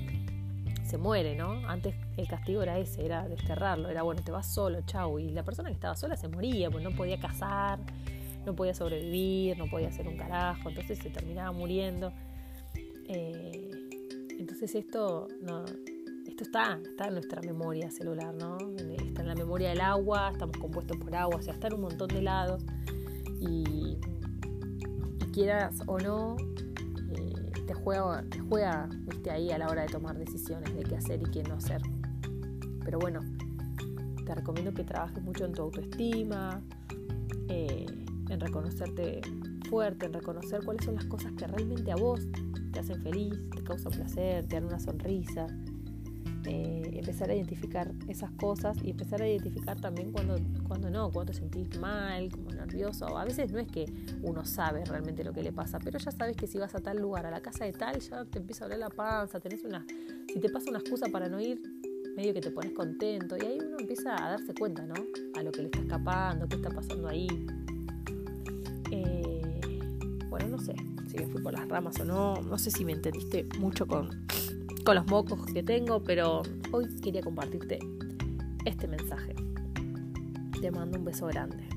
se 0.83 0.97
muere, 0.97 1.35
¿no? 1.35 1.67
Antes 1.69 1.95
el 2.17 2.27
castigo 2.27 2.61
era 2.61 2.77
ese, 2.77 3.05
era 3.05 3.27
desterrarlo, 3.27 3.89
era 3.89 4.01
bueno, 4.01 4.21
te 4.23 4.31
vas 4.31 4.53
solo, 4.53 4.81
chau. 4.85 5.19
Y 5.19 5.29
la 5.29 5.43
persona 5.43 5.69
que 5.69 5.75
estaba 5.75 5.95
sola 5.95 6.17
se 6.17 6.27
moría, 6.27 6.69
pues 6.69 6.83
no 6.83 6.91
podía 6.91 7.17
cazar, 7.17 7.79
no 8.45 8.53
podía 8.55 8.73
sobrevivir, 8.73 9.57
no 9.57 9.67
podía 9.67 9.87
hacer 9.87 10.07
un 10.07 10.17
carajo, 10.17 10.69
entonces 10.69 10.99
se 10.99 11.09
terminaba 11.09 11.51
muriendo. 11.51 12.11
Eh, 13.07 13.70
entonces 14.39 14.75
esto 14.75 15.27
esto 16.31 16.43
está, 16.43 16.79
está 16.83 17.07
en 17.07 17.13
nuestra 17.13 17.41
memoria 17.41 17.91
celular, 17.91 18.33
¿no? 18.33 18.57
Está 18.77 19.21
en 19.21 19.27
la 19.27 19.35
memoria 19.35 19.69
del 19.69 19.81
agua, 19.81 20.29
estamos 20.31 20.57
compuestos 20.57 20.97
por 20.97 21.13
agua, 21.15 21.37
o 21.37 21.41
sea, 21.41 21.53
está 21.53 21.67
en 21.67 21.73
un 21.75 21.81
montón 21.81 22.07
de 22.07 22.21
lados. 22.21 22.63
Y, 23.39 23.97
quieras 25.33 25.81
o 25.87 25.97
no, 25.97 26.35
eh, 27.15 27.51
te 27.65 27.73
juega, 27.73 28.21
te 28.29 28.39
juega 28.39 28.89
¿viste? 29.07 29.31
ahí 29.31 29.49
a 29.51 29.57
la 29.57 29.69
hora 29.69 29.83
de 29.83 29.87
tomar 29.87 30.17
decisiones 30.17 30.75
de 30.75 30.83
qué 30.83 30.97
hacer 30.97 31.21
y 31.21 31.31
qué 31.31 31.41
no 31.43 31.55
hacer. 31.55 31.81
Pero 32.83 32.99
bueno, 32.99 33.21
te 34.25 34.35
recomiendo 34.35 34.73
que 34.73 34.83
trabajes 34.83 35.23
mucho 35.23 35.45
en 35.45 35.53
tu 35.53 35.61
autoestima, 35.61 36.61
eh, 37.47 37.85
en 38.29 38.39
reconocerte 38.39 39.21
fuerte, 39.69 40.07
en 40.07 40.13
reconocer 40.13 40.65
cuáles 40.65 40.83
son 40.83 40.95
las 40.95 41.05
cosas 41.05 41.31
que 41.33 41.47
realmente 41.47 41.91
a 41.93 41.95
vos 41.95 42.27
te 42.73 42.79
hacen 42.79 43.01
feliz, 43.01 43.35
te 43.71 43.83
causan 43.83 43.91
placer, 43.91 44.47
te 44.47 44.55
dan 44.55 44.65
una 44.65 44.79
sonrisa, 44.79 45.47
eh, 46.45 46.91
empezar 46.93 47.29
a 47.29 47.35
identificar 47.35 47.91
esas 48.07 48.31
cosas 48.31 48.77
y 48.83 48.91
empezar 48.91 49.21
a 49.21 49.27
identificar 49.27 49.79
también 49.79 50.11
cuando, 50.11 50.37
cuando 50.67 50.89
no, 50.89 51.11
cuando 51.11 51.31
te 51.31 51.39
sentís 51.39 51.79
mal, 51.79 52.29
como 52.31 52.51
nervioso. 52.51 53.17
A 53.17 53.23
veces 53.23 53.51
no 53.51 53.59
es 53.59 53.67
que 53.67 53.85
uno 54.23 54.45
sabe 54.45 54.83
realmente 54.85 55.23
lo 55.23 55.33
que 55.33 55.43
le 55.43 55.53
pasa, 55.53 55.79
pero 55.79 55.99
ya 55.99 56.11
sabes 56.11 56.35
que 56.35 56.47
si 56.47 56.57
vas 56.57 56.75
a 56.75 56.79
tal 56.79 56.97
lugar, 56.97 57.25
a 57.25 57.31
la 57.31 57.41
casa 57.41 57.65
de 57.65 57.73
tal, 57.73 57.99
ya 57.99 58.25
te 58.25 58.39
empieza 58.39 58.65
a 58.65 58.67
doler 58.67 58.79
la 58.79 58.89
panza, 58.89 59.39
tenés 59.39 59.63
una, 59.63 59.85
si 60.27 60.39
te 60.39 60.49
pasa 60.49 60.69
una 60.69 60.79
excusa 60.79 61.07
para 61.11 61.29
no 61.29 61.39
ir, 61.39 61.61
medio 62.15 62.33
que 62.33 62.41
te 62.41 62.51
pones 62.51 62.73
contento 62.73 63.37
y 63.37 63.45
ahí 63.45 63.57
uno 63.59 63.77
empieza 63.79 64.13
a 64.15 64.31
darse 64.31 64.53
cuenta, 64.53 64.85
¿no? 64.85 64.95
A 65.35 65.43
lo 65.43 65.51
que 65.51 65.61
le 65.61 65.65
está 65.65 65.79
escapando, 65.79 66.47
qué 66.47 66.55
está 66.57 66.69
pasando 66.69 67.07
ahí. 67.07 67.27
Sé 70.61 70.75
si 71.09 71.17
me 71.17 71.27
fui 71.27 71.41
por 71.41 71.53
las 71.53 71.67
ramas 71.67 71.99
o 71.99 72.05
no, 72.05 72.41
no 72.41 72.57
sé 72.57 72.71
si 72.71 72.85
me 72.85 72.93
entendiste 72.93 73.45
mucho 73.59 73.85
con, 73.85 74.25
con 74.85 74.95
los 74.95 75.05
mocos 75.07 75.45
que 75.47 75.63
tengo, 75.63 76.03
pero 76.03 76.41
hoy 76.71 76.87
quería 77.01 77.21
compartirte 77.21 77.79
este 78.65 78.87
mensaje. 78.87 79.35
Te 80.61 80.71
mando 80.71 80.99
un 80.99 81.05
beso 81.05 81.27
grande. 81.27 81.67